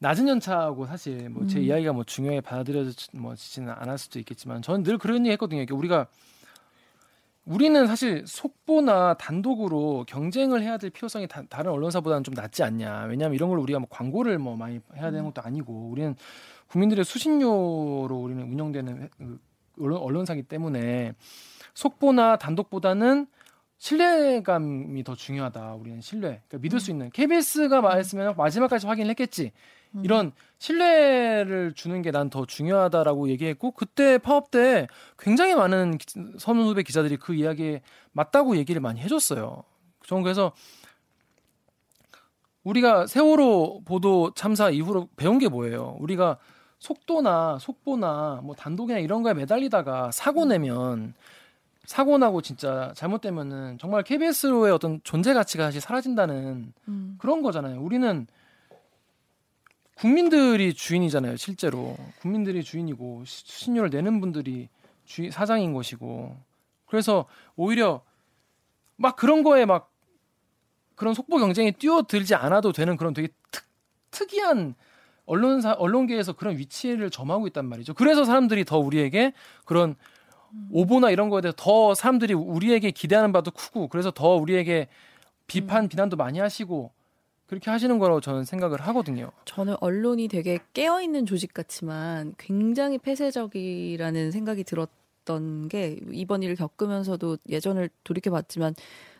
[0.00, 1.64] 낮은 연차하고 사실 뭐제 음.
[1.64, 5.62] 이야기가 뭐 중요하게 받아들여지지는 않을 수도 있겠지만 저는 늘 그런 얘기 했거든요.
[5.62, 6.06] 이게 우리가
[7.46, 13.04] 우리는 사실 속보나 단독으로 경쟁을 해야 될 필요성이 다, 른 언론사보다는 좀 낫지 않냐.
[13.04, 16.16] 왜냐하면 이런 걸 우리가 뭐 광고를 뭐 많이 해야 되는 것도 아니고 우리는
[16.66, 19.40] 국민들의 수신료로 우리는 운영되는 회- 그
[19.80, 21.14] 언론, 언론사기 때문에
[21.74, 23.28] 속보나 단독보다는
[23.78, 25.74] 신뢰감이 더 중요하다.
[25.74, 26.42] 우리는 신뢰.
[26.48, 29.52] 그러니까 믿을 수 있는 KBS가 말했으면 마지막까지 확인을 했겠지.
[29.96, 30.04] 음.
[30.04, 34.86] 이런 신뢰를 주는 게 난 더 중요하다라고 얘기했고 그때 파업 때
[35.18, 36.06] 굉장히 많은 기-
[36.38, 37.82] 선후 후배 기자들이 그 이야기에
[38.12, 39.62] 맞다고 얘기를 많이 해줬어요.
[40.06, 40.52] 저는 그래서
[42.64, 45.96] 우리가 세월호 보도 참사 이후로 배운 게 뭐예요?
[46.00, 46.38] 우리가
[46.78, 51.14] 속도나 속보나 뭐 단독이나 이런 거에 매달리다가 사고 내면
[51.84, 57.14] 사고 나고 진짜 잘못되면은 정말 KBS로의 어떤 존재 가치가 다시 사라진다는 음.
[57.18, 57.80] 그런 거잖아요.
[57.80, 58.26] 우리는
[59.96, 61.96] 국민들이 주인이잖아요, 실제로.
[62.20, 64.68] 국민들이 주인이고 시- 수신료를 내는 분들이
[65.06, 66.36] 주 사장인 것이고.
[66.86, 67.24] 그래서
[67.56, 68.02] 오히려
[68.96, 69.90] 막 그런 거에 막
[70.94, 73.64] 그런 속보 경쟁에 뛰어들지 않아도 되는 그런 되게 특,
[74.10, 74.74] 특이한
[75.24, 77.94] 언론사 언론계에서 그런 위치를 점하고 있단 말이죠.
[77.94, 79.32] 그래서 사람들이 더 우리에게
[79.64, 79.96] 그런
[80.70, 84.88] 오보나 이런 거에 대해서 더 사람들이 우리에게 기대하는 바도 크고 그래서 더 우리에게
[85.46, 86.92] 비판 비난도 많이 하시고
[87.46, 89.30] 그렇게 하시는 거라고 저는 생각을 하거든요.
[89.44, 97.38] 저는 언론이 되게 깨어 있는 조직 같지만 굉장히 폐쇄적이라는 생각이 들었던 게 이번 일을 겪으면서도
[97.48, 98.74] 예전을 돌이켜 봤지만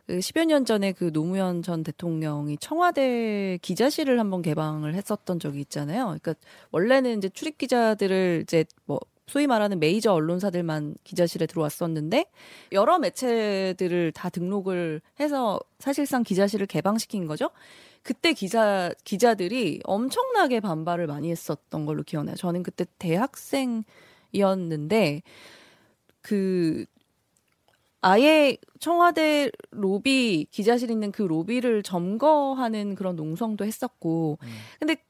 [0.06, 6.04] 그 10여 년 전에 그 노무현 전 대통령이 청와대 기자실을 한번 개방을 했었던 적이 있잖아요.
[6.04, 6.34] 그러니까
[6.70, 12.26] 원래는 이제 출입 기자들을 이제 뭐 소위 말하는 메이저 언론사들만 기자실에 들어왔었는데
[12.70, 17.50] 여러 매체들을 다 등록을 해서 사실상 기자실을 개방시킨 거죠.
[18.06, 22.36] 그때 기자 기자들이 엄청나게 반발을 많이 했었던 걸로 기억나요.
[22.36, 22.86] 저는 그때
[24.32, 25.22] 대학생이었는데
[26.20, 26.86] 그
[28.00, 34.48] 아예 청와대 로비 기자실 있는 그 로비를 점거하는 그런 농성도 했었고 음.
[34.78, 35.02] 근데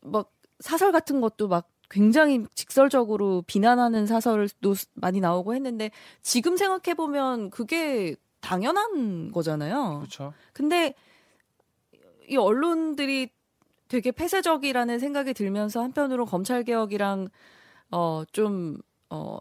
[0.00, 5.90] 막 사설 같은 것도 막 굉장히 직설적으로 비난하는 사설도 많이 나오고 했는데
[6.22, 9.98] 지금 생각해 보면 그게 당연한 거잖아요.
[9.98, 10.32] 그렇죠.
[10.52, 10.94] 근데
[12.30, 13.28] 이 언론들이
[13.88, 17.28] 되게 폐쇄적이라는 생각이 들면서 한편으로 검찰 개혁이랑
[17.90, 18.78] 어좀
[19.10, 19.40] 어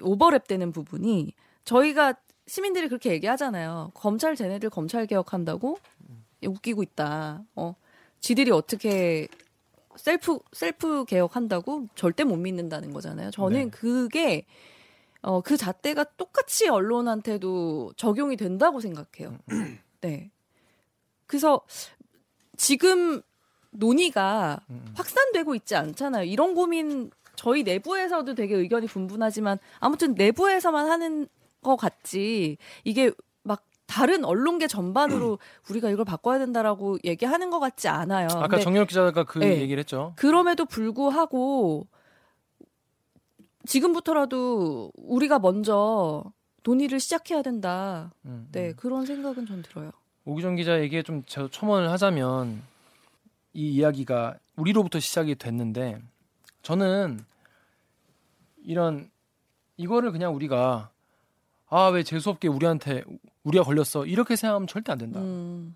[0.00, 1.32] 오버랩되는 부분이
[1.64, 2.14] 저희가
[2.46, 3.92] 시민들이 그렇게 얘기하잖아요.
[3.94, 5.78] 검찰 쟤네들 검찰 개혁한다고
[6.46, 7.44] 웃기고 있다.
[7.56, 7.74] 어
[8.20, 9.26] 지들이 어떻게
[9.96, 13.30] 셀프 셀프 개혁한다고 절대 못 믿는다는 거잖아요.
[13.30, 13.70] 저는 네.
[13.70, 14.44] 그게
[15.22, 19.38] 어 그 잣대가 똑같이 언론한테도 적용이 된다고 생각해요.
[20.02, 20.30] 네.
[21.26, 21.60] 그래서
[22.58, 23.22] 지금
[23.70, 24.84] 논의가 음.
[24.94, 26.24] 확산되고 있지 않잖아요.
[26.24, 31.28] 이런 고민 저희 내부에서도 되게 의견이 분분하지만 아무튼 내부에서만 하는
[31.62, 35.38] 것 같지 이게 막 다른 언론계 전반으로
[35.70, 38.28] 우리가 이걸 바꿔야 된다라고 얘기하는 것 같지 않아요.
[38.32, 39.60] 아까 정렬 기자가 그 네.
[39.60, 40.12] 얘기를 했죠.
[40.16, 41.86] 그럼에도 불구하고
[43.66, 46.24] 지금부터라도 우리가 먼저
[46.64, 48.12] 논의를 시작해야 된다.
[48.24, 48.74] 음, 네, 음.
[48.76, 49.92] 그런 생각은 전 들어요.
[50.28, 52.62] 오기정 기자 얘기에 좀 첨언을 하자면
[53.54, 56.02] 이 이야기가 우리로부터 시작이 됐는데
[56.62, 57.24] 저는
[58.62, 59.10] 이런
[59.78, 60.90] 이거를 그냥 우리가
[61.70, 63.04] 아 왜 재수 없게 우리한테
[63.42, 65.18] 우리가 걸렸어 이렇게 생각하면 절대 안 된다.
[65.20, 65.74] 음,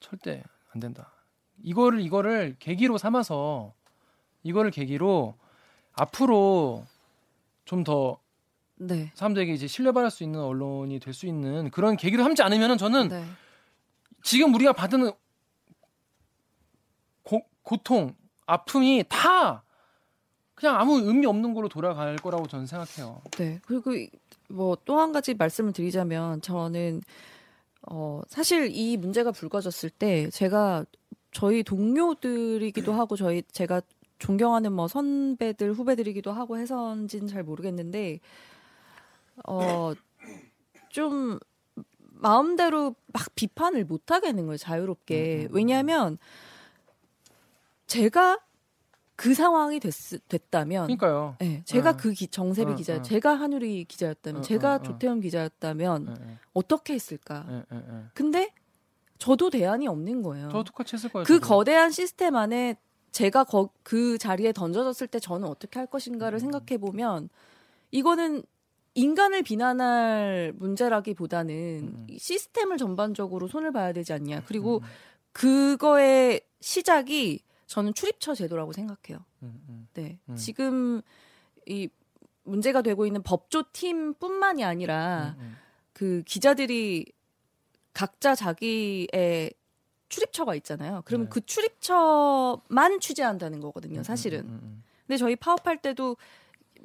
[0.00, 0.42] 절대
[0.72, 1.12] 안 된다.
[1.62, 3.74] 이거를 이거를 계기로 삼아서
[4.42, 5.34] 이거를 계기로
[5.92, 6.86] 앞으로
[7.66, 8.18] 좀더
[8.76, 9.10] 네.
[9.14, 13.24] 사람들에게 이제 신뢰받을 수 있는 언론이 될 수 있는 그런 계기를 삼지 않으면은 저는 네.
[14.22, 15.12] 지금 우리가 받는
[17.22, 18.14] 고, 고통,
[18.46, 19.62] 아픔이 다
[20.54, 23.22] 그냥 아무 의미 없는 거로 돌아갈 거라고 저는 생각해요.
[23.38, 23.60] 네.
[23.66, 23.92] 그리고
[24.48, 27.00] 뭐 또 한 가지 말씀을 드리자면 저는
[27.88, 30.84] 어 사실 이 문제가 불거졌을 때 제가
[31.32, 33.80] 저희 동료들이기도 하고 저희 제가
[34.18, 38.20] 존경하는 뭐 선배들 후배들이기도 하고 해서인지는 잘 모르겠는데
[39.44, 41.38] 어좀
[42.20, 45.48] 마음대로 막 비판을 못 하겠는 거예요 자유롭게 음, 음, 음.
[45.54, 46.18] 왜냐하면
[47.86, 48.38] 제가
[49.16, 49.92] 그 상황이 됐,
[50.28, 51.36] 됐다면 그러니까요.
[51.40, 51.96] 네, 제가 어.
[51.96, 53.02] 그 기, 정세비 어, 기자, 어.
[53.02, 54.80] 제가 한유리 기자였다면, 어, 제가.
[54.82, 57.64] 조태현 기자였다면 예, 어떻게 했을까?
[58.14, 58.54] 근데
[59.18, 60.48] 저도 대안이 없는 거예요.
[60.50, 61.24] 저 똑같이 했을 거예요.
[61.24, 61.46] 그 저도.
[61.46, 62.76] 거대한 시스템 안에
[63.12, 66.40] 제가 거, 그 자리에 던져졌을 때 저는 어떻게 할 것인가를 음.
[66.40, 67.28] 생각해 보면
[67.90, 68.42] 이거는
[68.94, 72.06] 인간을 비난할 문제라기보다는 음.
[72.10, 74.42] 이 시스템을 전반적으로 손을 봐야 되지 않냐.
[74.46, 74.88] 그리고 음,
[75.32, 79.24] 그거의 시작이 저는 출입처 제도라고 생각해요.
[79.42, 79.88] 음, 음.
[79.94, 80.18] 네.
[80.28, 80.36] 음.
[80.36, 81.02] 지금
[81.66, 81.88] 이
[82.42, 85.56] 문제가 되고 있는 법조 팀뿐만이 아니라 음, 음.
[85.92, 87.06] 그 기자들이
[87.92, 89.52] 각자 자기의
[90.08, 91.02] 출입처가 있잖아요.
[91.04, 91.30] 그러면 네.
[91.30, 94.82] 그 출입처만 취재한다는 거거든요, 사실은.
[95.06, 96.16] 근데 저희 파업할 때도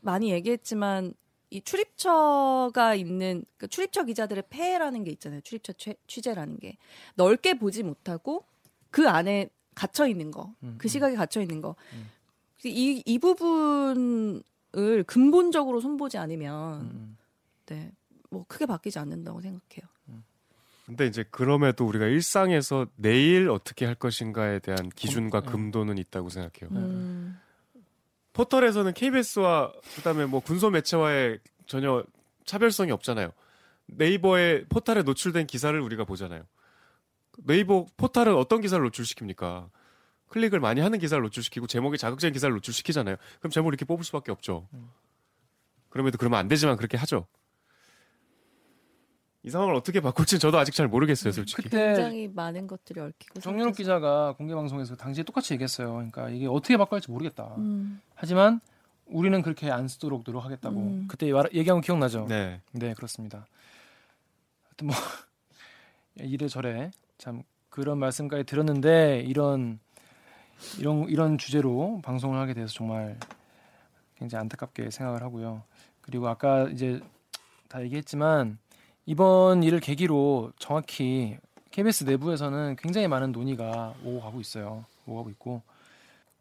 [0.01, 1.13] 많이 얘기했지만
[1.55, 5.39] 이 출입처가 있는 그 출입처 기자들의 폐해라는 게 있잖아요.
[5.39, 6.77] 출입처 취, 취재라는 게
[7.15, 8.43] 넓게 보지 못하고
[8.91, 10.89] 그 안에 갇혀 있는 거, 음, 그 음.
[10.89, 11.75] 시각에 갇혀 있는 거.
[11.93, 12.09] 음.
[12.65, 14.43] 이, 이 부분을
[15.05, 17.17] 근본적으로 손보지 음, 않으면 음.
[17.67, 17.91] 네,
[18.29, 19.87] 뭐 크게 바뀌지 않는다고 생각해요.
[20.85, 25.45] 근데 이제 그럼에도 우리가 일상에서 내일 어떻게 할 것인가에 대한 기준과 음.
[25.45, 26.69] 금도는 있다고 생각해요.
[28.35, 32.03] 음, 포털에서는 KBS와 그다음에 뭐 군소 매체와의 전혀
[32.45, 33.31] 차별성이 없잖아요.
[33.87, 36.43] 네이버에 포털에 노출된 기사를 우리가 보잖아요.
[37.37, 39.69] 네이버 포털은 어떤 기사를 노출시킵니까?
[40.27, 43.15] 클릭을 많이 하는 기사를 노출시키고 제목이 자극적인 기사를 노출시키잖아요.
[43.39, 44.67] 그럼 제목을 이렇게 뽑을 수밖에 없죠.
[44.73, 44.89] 음.
[45.89, 47.27] 그럼에도 그러면 안 되지만 그렇게 하죠.
[49.45, 51.63] 이 상황을 어떻게 바꿀지는 저도 아직 잘 모르겠어요, 솔직히.
[51.63, 53.71] 그때 굉장히 많은 것들이 얽히고 섞여서.
[53.71, 55.93] 기자가 공개 방송에서 당시에 똑같이 얘기했어요.
[55.93, 57.53] 그러니까 이게 어떻게 바꿔야 할지 모르겠다.
[57.57, 58.59] 음, 하지만
[59.05, 61.05] 우리는 그렇게 안 쓰도록 노력하겠다고 음.
[61.07, 62.25] 그때 말- 얘기한 거 기억나죠?
[62.27, 62.59] 네.
[62.71, 63.45] 네, 그렇습니다.
[64.63, 64.95] 하여튼 뭐
[66.15, 66.89] 이래저래
[67.19, 69.79] 참 그런 말씀까지 들었는데 이런
[70.79, 73.19] 이런 이런 주제로 방송을 하게 돼서 정말
[74.17, 75.61] 굉장히 안타깝게 생각을 하고요.
[76.01, 76.99] 그리고 아까 이제
[77.67, 78.57] 다 얘기했지만
[79.05, 81.37] 이번 일을 계기로 정확히
[81.71, 84.85] KBS 내부에서는 굉장히 많은 논의가 오고 가고 있어요.
[85.05, 85.61] 오고 가고 있고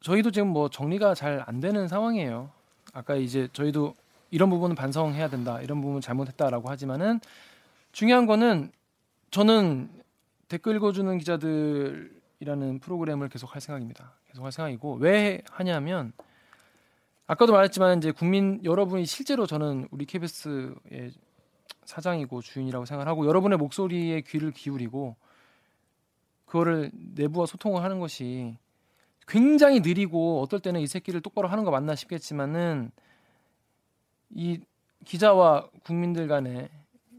[0.00, 2.50] 저희도 지금 뭐 정리가 잘 안 되는 상황이에요.
[2.92, 3.94] 아까 이제 저희도
[4.30, 5.60] 이런 부분은 반성해야 된다.
[5.60, 7.20] 이런 부분 잘못했다라고 하지만은
[7.92, 8.72] 중요한 거는
[9.30, 9.90] 저는
[10.48, 14.12] 댓글 읽어주는 기자들이라는 프로그램을 계속 할 생각입니다.
[14.28, 16.12] 계속 할 생각이고 왜 하냐면
[17.26, 21.12] 아까도 말했지만 이제 국민 여러분이 실제로 저는 우리 KBS의
[21.84, 25.16] 사장이고 주인이라고 생각하고 여러분의 목소리에 귀를 기울이고
[26.46, 28.56] 그거를 내부와 소통을 하는 것이
[29.26, 32.90] 굉장히 느리고 어떨 때는 이 새끼를 똑바로 하는 거 맞나 싶겠지만은
[34.30, 34.60] 이
[35.04, 36.68] 기자와 국민들 간의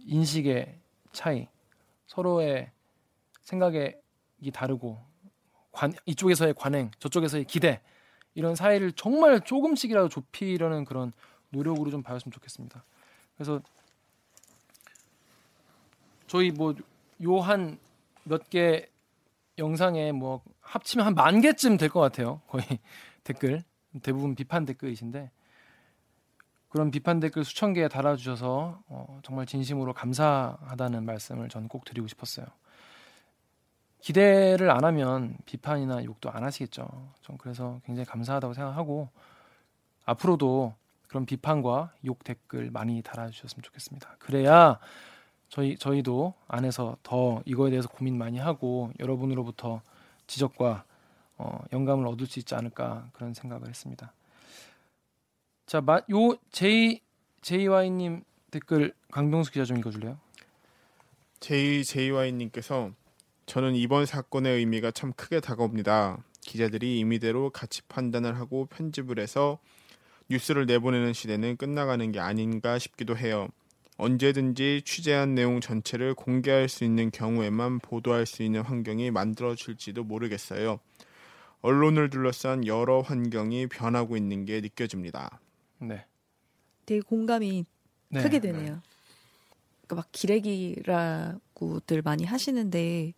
[0.05, 0.77] 인식의
[1.11, 1.47] 차이,
[2.07, 2.71] 서로의
[3.43, 3.93] 생각이
[4.53, 4.99] 다르고
[5.71, 7.81] 관, 이쪽에서의 관행, 저쪽에서의 기대
[8.33, 11.11] 이런 사이를 정말 조금씩이라도 좁히려는 그런
[11.49, 12.83] 노력으로 좀 봐줬으면 좋겠습니다.
[13.35, 13.61] 그래서
[16.35, 16.75] 저희 뭐
[17.23, 17.79] 요한
[18.25, 18.89] 몇 개
[19.57, 22.41] 영상에 뭐 합치면 한 만 개쯤 될 것 같아요.
[22.49, 22.65] 거의
[23.23, 23.63] 댓글
[24.03, 25.31] 대부분 비판 댓글이신데
[26.67, 32.45] 그런 비판 댓글 수천 개 달아주셔서 어, 정말 진심으로 감사하다는 말씀을 저는 꼭 드리고 싶었어요.
[34.01, 37.13] 기대를 안 하면 비판이나 욕도 안 하시겠죠.
[37.21, 39.07] 전 그래서 굉장히 감사하다고 생각하고
[40.03, 40.75] 앞으로도
[41.07, 44.17] 그런 비판과 욕 댓글 많이 달아주셨으면 좋겠습니다.
[44.19, 44.79] 그래야
[45.49, 49.81] 저희 저희도 안에서 더 이거에 대해서 고민 많이 하고 여러분으로부터
[50.27, 50.83] 지적과
[51.37, 54.13] 어, 영감을 얻을 수 있지 않을까 그런 생각을 했습니다.
[55.65, 57.01] 자, 마, 요 J
[57.41, 60.17] JY님 댓글 강병수 기자 좀 읽어줄래요?
[61.39, 62.91] JJY님께서
[63.45, 66.17] 저는 이번 사건의 의미가 참 크게 다가옵니다.
[66.41, 69.59] 기자들이 임의대로 가치 판단을 하고 편집을 해서
[70.29, 73.47] 뉴스를 내보내는 시대는 끝나가는 게 아닌가 싶기도 해요.
[73.97, 80.79] 언제든지 취재한 내용 전체를 공개할 수 있는 경우에만 보도할 수 있는 환경이 만들어질지도 모르겠어요.
[81.61, 85.39] 언론을 둘러싼 여러 환경이 변하고 있는 게 느껴집니다.
[85.79, 86.05] 네.
[86.85, 87.65] 되게 공감이
[88.09, 88.21] 네.
[88.21, 88.81] 크게 되네요.
[89.87, 93.13] 그러니까 막 기레기라고들 많이 하시는데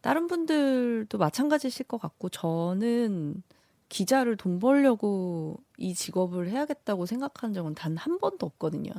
[0.00, 3.42] 다른 분들도 마찬가지실 것 같고 저는
[3.88, 8.90] 기자를 돈 벌려고 이 직업을 해야겠다고 생각한 적은 단 한 번도 없거든요.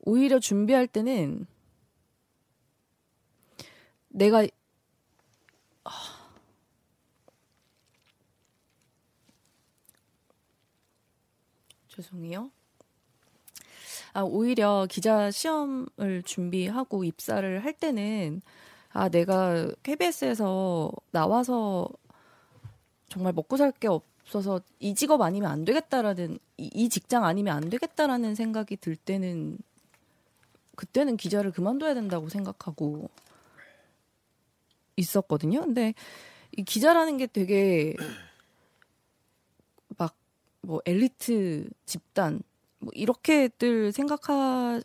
[0.00, 1.46] 오히려 준비할 때는
[4.08, 4.46] 내가
[5.84, 5.90] 아,
[11.88, 12.50] 죄송해요.
[14.12, 18.42] 아, 오히려 기자 시험을 준비하고 입사를 할 때는
[18.90, 21.88] 아, 내가 KBS에서 나와서
[23.08, 27.70] 정말 먹고 살 게 없어서 이 직업 아니면 안 되겠다라는 이, 이 직장 아니면 안
[27.70, 29.58] 되겠다라는 생각이 들 때는
[30.78, 33.10] 그때는 기자를 그만둬야 된다고 생각하고
[34.96, 35.60] 있었거든요.
[35.60, 35.94] 근데
[36.56, 37.94] 이 기자라는 게 되게
[39.96, 40.14] 막
[40.68, 42.42] 뭐 엘리트 집단
[42.78, 44.84] 뭐 이렇게들 생각하시고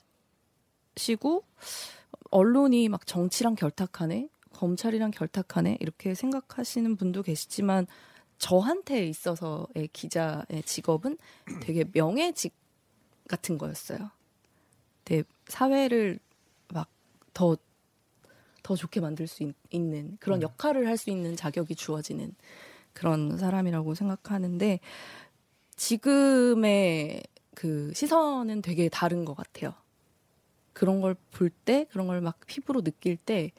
[2.32, 7.86] 언론이 막 정치랑 결탁하네, 검찰이랑 결탁하네 이렇게 생각하시는 분도 계시지만
[8.38, 11.18] 저한테 있어서의 기자의 직업은
[11.62, 12.54] 되게 명예직
[13.28, 14.10] 같은 거였어요.
[15.06, 16.20] 되게 사회를
[16.74, 16.90] 막
[17.34, 17.58] 더
[18.64, 20.44] 더 좋게 만들 수 있, 는 그런 음.
[20.44, 22.34] 역할을 할 수 있는 자격이 주어지는
[22.94, 24.80] 그런 사람이라고 생각하는데
[25.76, 27.24] 지금의
[27.56, 29.74] 그 시선은 되게 다른 것 같아요.
[30.74, 33.52] 그런 걸 볼 때, 그런 걸 막 피부로 느낄 때,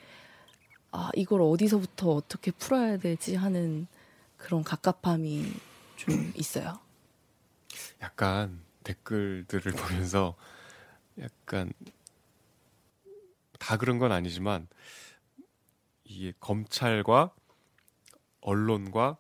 [0.92, 3.86] 아, 이걸 어디서부터 어떻게 풀어야 되지 하는
[4.36, 5.44] 그런 갑갑함이
[5.96, 6.78] 좀 있어요.
[8.00, 10.36] 약간 댓글들을 보면서
[11.20, 11.72] 약간
[13.58, 14.68] 다 그런 건 아니지만
[16.04, 17.32] 이게 검찰과
[18.40, 19.16] 언론과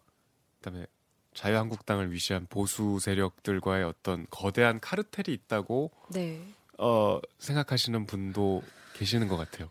[0.60, 0.86] 그다음에
[1.32, 6.46] 자유한국당을 위시한 보수 세력들과의 어떤 거대한 카르텔이 있다고 네.
[6.78, 8.62] 어, 생각하시는 분도
[8.94, 9.68] 계시는 것 같아요.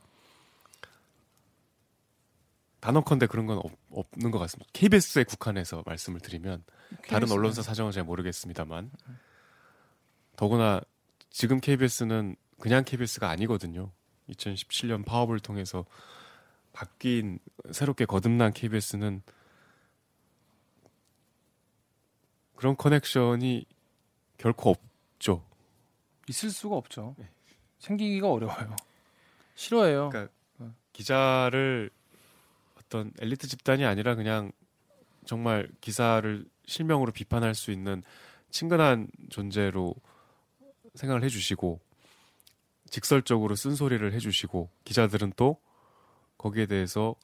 [2.82, 3.62] 단언컨대 그런 건
[3.92, 4.70] 없, 는것 같습니다.
[4.74, 6.64] KBS에 국한해서 말씀을 드리면
[7.08, 8.92] 다른 KBS 는 언론사 사정은 잘 모르겠습니다만
[10.36, 10.82] 더구나
[11.34, 13.92] 지금 KBS는 그냥 KBS가 아니거든요.
[14.30, 15.84] 2017년 파업을 통해서
[16.72, 17.40] 바뀐
[17.72, 19.24] 새롭게 거듭난 KBS는
[22.56, 23.66] 그런 커넥션이
[24.38, 25.44] 결코 없죠.
[26.30, 27.16] 있을 수가 없죠.
[27.18, 27.28] 네.
[27.80, 28.76] 생기기가 어려워요.
[29.56, 30.10] 싫어해요.
[30.10, 30.74] 그러니까 어.
[30.94, 31.90] 기자를
[32.78, 34.52] 어떤 엘리트 집단이 아니라 그냥
[35.26, 38.04] 정말 기사를 실명으로 비판할 수 있는
[38.52, 39.96] 친근한 존재로
[40.96, 41.80] 생각을 해주시고
[42.90, 45.58] 직설적으로 쓴소리를 해주시고 기자들은 또
[46.38, 47.16] 거기에 대해서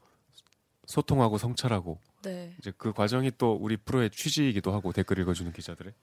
[0.86, 2.56] 소통하고 성찰하고 네.
[2.58, 5.94] 이제 그 과정이 또 우리 프로의 취지이기도 하고 댓글 읽어주는 기자들의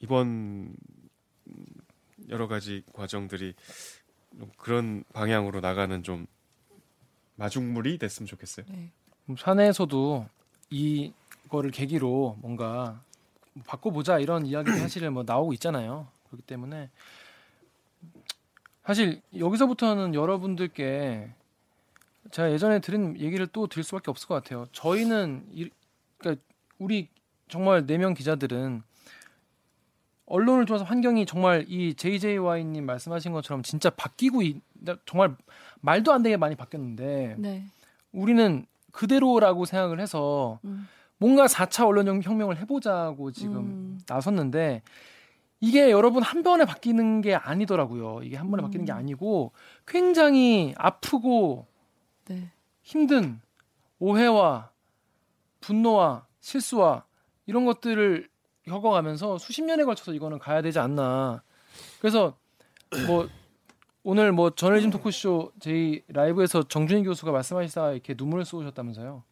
[0.00, 0.74] 이번
[2.28, 3.54] 여러 가지 과정들이
[4.36, 6.26] 좀 그런 방향으로 나가는 좀
[7.36, 8.66] 마중물이 됐으면 좋겠어요.
[8.68, 8.90] 네.
[9.38, 10.26] 사내에서도
[10.70, 13.00] 이거를 계기로 뭔가
[13.66, 16.08] 바꿔보자 이런 이야기도 사실은 뭐 나오고 있잖아요.
[16.26, 16.90] 그렇기 때문에
[18.84, 21.30] 사실 여기서부터는 여러분들께
[22.30, 24.66] 제가 예전에 들은 얘기를 또 드릴 수밖에 없을 것 같아요.
[24.72, 25.70] 저희는 이,
[26.18, 26.42] 그러니까
[26.78, 27.08] 우리
[27.48, 28.82] 정말 네 명 기자들은
[30.26, 34.60] 언론을 통해서 환경이 정말 이 JJY님 말씀하신 것처럼 진짜 바뀌고 있,
[35.04, 35.36] 정말
[35.80, 37.64] 말도 안 되게 많이 바뀌었는데 네.
[38.12, 40.88] 우리는 그대로라고 생각을 해서 음.
[41.18, 44.00] 뭔가 4차 언론 혁명을 해보자고 지금 음.
[44.08, 44.82] 나섰는데
[45.60, 48.20] 이게 여러분 한 번에 바뀌는 게 아니더라고요.
[48.22, 48.98] 이게 한 번에 바뀌는 게 음.
[48.98, 49.52] 아니고
[49.86, 51.66] 굉장히 아프고
[52.26, 52.50] 네.
[52.82, 53.40] 힘든
[53.98, 54.70] 오해와
[55.60, 57.04] 분노와 실수와
[57.46, 58.28] 이런 것들을
[58.68, 61.42] 겪어가면서 수십 년에 걸쳐서 이거는 가야 되지 않나.
[62.00, 62.36] 그래서
[63.06, 63.28] 뭐
[64.02, 69.22] 오늘 뭐 저널리즘 토크쇼 저희 라이브에서 정준희 교수가 말씀하시다 이렇게 눈물을 쏘셨다면서요.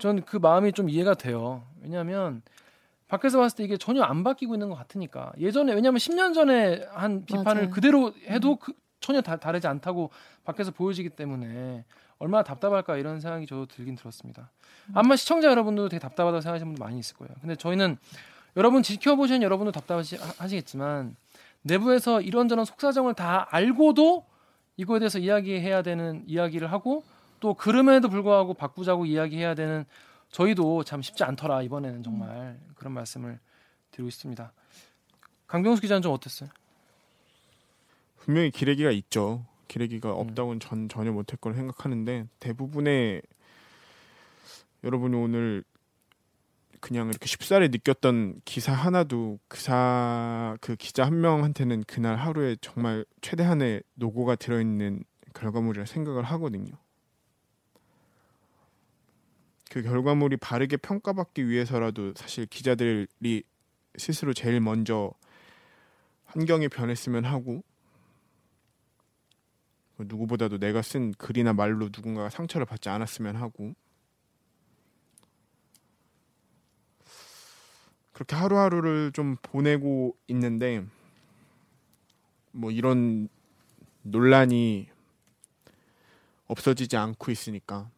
[0.00, 1.64] 전 그 마음이 좀 이해가 돼요.
[1.80, 2.42] 왜냐하면
[3.08, 7.24] 밖에서 봤을 때 이게 전혀 안 바뀌고 있는 것 같으니까 예전에 왜냐하면 10년 전에 한
[7.24, 7.70] 비판을 맞아요.
[7.70, 10.10] 그대로 해도 그 전혀 다, 다르지 않다고
[10.44, 11.84] 밖에서 보여지기 때문에
[12.18, 14.50] 얼마나 답답할까 이런 생각이 저도 들긴 들었습니다.
[14.94, 17.34] 아마 시청자 여러분도 되게 답답하다고 생각하시는 분도 많이 있을 거예요.
[17.40, 17.98] 근데 저희는
[18.56, 21.16] 여러분 지켜보시는 여러분도 답답하시겠지만
[21.62, 24.24] 내부에서 이런저런 속사정을 다 알고도
[24.76, 27.04] 이거에 대해서 이야기해야 되는 이야기를 하고
[27.40, 29.84] 또 그럼에도 불구하고 바꾸자고 이야기해야 되는
[30.34, 33.38] 저희도 참 쉽지 않더라 이번에는 정말 그런 말씀을
[33.92, 34.52] 드리고 있습니다.
[35.46, 36.50] 강병수 기자는 좀 어땠어요?
[38.16, 39.46] 분명히 기레기가 있죠.
[39.68, 40.18] 기레기가 음.
[40.18, 43.22] 없다고는 전 전혀 못할 걸 생각하는데 대부분의
[44.82, 45.62] 여러분이 오늘
[46.80, 53.84] 그냥 이렇게 쉽사리 느꼈던 기사 하나도 그사 그 기자 한 명한테는 그날 하루에 정말 최대한의
[53.94, 56.72] 노고가 들어있는 결과물이라 생각을 하거든요.
[59.74, 63.42] 그 결과물이 바르게 평가받기 위해서라도 사실 기자들이
[63.96, 65.12] 스스로 제일 먼저
[66.26, 67.64] 환경이 변했으면 하고
[69.96, 73.74] 그 누구보다도 내가 쓴 글이나 말로 누군가가 상처를 받지 않았으면 하고
[78.12, 80.86] 그렇게 하루하루를 좀 보내고 있는데
[82.52, 83.28] 뭐 이런
[84.02, 84.88] 논란이
[86.46, 87.90] 없어지지 않고 있으니까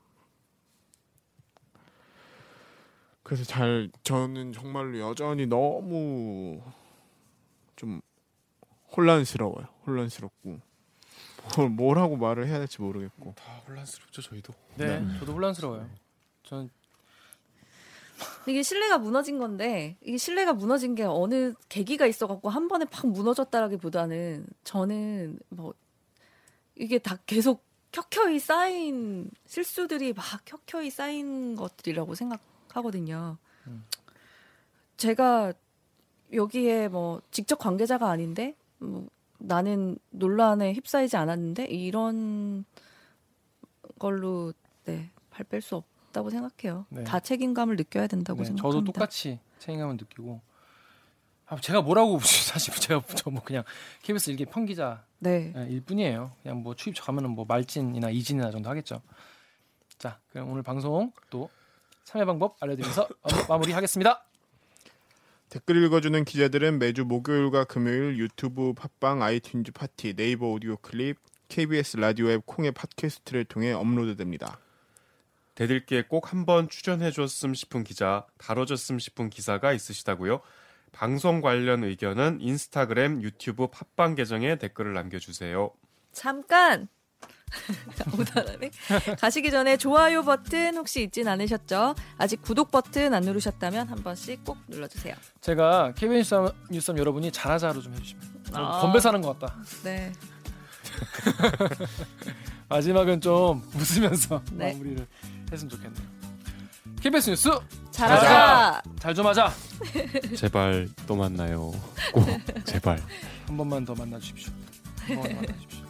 [3.26, 6.62] 그래서 잘 저는 정말로 여전히 너무
[7.74, 8.00] 좀
[8.96, 9.66] 혼란스러워요.
[9.84, 10.60] 혼란스럽고
[11.56, 14.52] 뭘, 뭘 하고 말을 해야 될지 모르겠고 다 혼란스럽죠 저희도.
[14.76, 15.18] 네, 네.
[15.18, 15.90] 저도 혼란스러워요.
[16.44, 16.70] 저는
[18.46, 24.46] 이게 신뢰가 무너진 건데 이게 신뢰가 무너진 게 어느 계기가 있어갖고 한 번에 팍 무너졌다라기보다는
[24.62, 25.74] 저는 뭐
[26.76, 32.40] 이게 다 계속 켜켜이 쌓인 실수들이 막 켜켜이 쌓인 것들이라고 생각
[32.76, 33.38] 하거든요.
[33.66, 33.84] 음.
[34.96, 35.52] 제가
[36.32, 39.08] 여기에 뭐 직접 관계자가 아닌데 뭐
[39.38, 42.64] 나는 논란에 휩싸이지 않았는데 이런
[43.98, 44.52] 걸로
[44.84, 46.86] 네, 발 뺄 수 없다고 생각해요.
[46.90, 47.04] 네.
[47.04, 48.78] 다 책임감을 느껴야 된다고 네, 생각합니다.
[48.80, 50.40] 저도 똑같이 책임감을 느끼고
[51.48, 53.62] 아, 제가 뭐라고 사실 제가 저 뭐 그냥
[54.02, 55.52] KBS 일개 평기자 네.
[55.56, 56.32] 예, 일 뿐이에요.
[56.42, 59.00] 그냥 뭐 출입처 가면은 뭐 말진이나 이진이나 정도 하겠죠.
[59.98, 61.48] 자, 그럼 오늘 방송 또
[62.06, 63.08] 참여 방법 알려드리면서
[63.48, 64.24] 마무리하겠습니다.
[65.48, 72.30] 댓글 읽어주는 기자들은 매주 목요일과 금요일 유튜브, 팟빵, 아이튠즈 팟티, 네이버 오디오 클립, KBS 라디오
[72.30, 74.58] 앱 콩의 팟캐스트를 통해 업로드됩니다.
[75.56, 80.42] 댓읽기에 꼭 한번 출연해줬음 싶은 기자, 다뤄줬음 싶은 기사가 있으시다고요?
[80.92, 85.72] 방송 관련 의견은 인스타그램, 유튜브, 팟빵 계정에 댓글을 남겨주세요.
[86.12, 86.88] 잠깐
[88.18, 88.70] 오다라네
[89.20, 91.94] 가시기 전에 좋아요 버튼 혹시 잊진 않으셨죠?
[92.18, 95.14] 아직 구독 버튼 안 누르셨다면 한 번씩 꼭 눌러주세요.
[95.40, 96.34] 제가 KBS
[96.70, 98.22] 뉴스 여러분이 잘하자로 좀 해주시면
[98.52, 98.80] 아.
[98.80, 99.56] 건배 사는 것 같다.
[99.84, 100.12] 네.
[102.68, 104.72] 마지막은 좀 웃으면서 네.
[104.72, 105.06] 마무리를
[105.52, 106.06] 했으면 좋겠네요.
[107.00, 107.50] KBS 뉴스
[107.90, 108.82] 잘하자.
[108.98, 109.52] 잘 좀 하자.
[110.36, 111.72] 제발 또 만나요.
[112.12, 112.26] 꼭
[112.64, 113.00] 제발.
[113.46, 114.52] 한 번만 더 만나 주십시오.
[115.00, 115.85] 한 번만 만나 주십시오.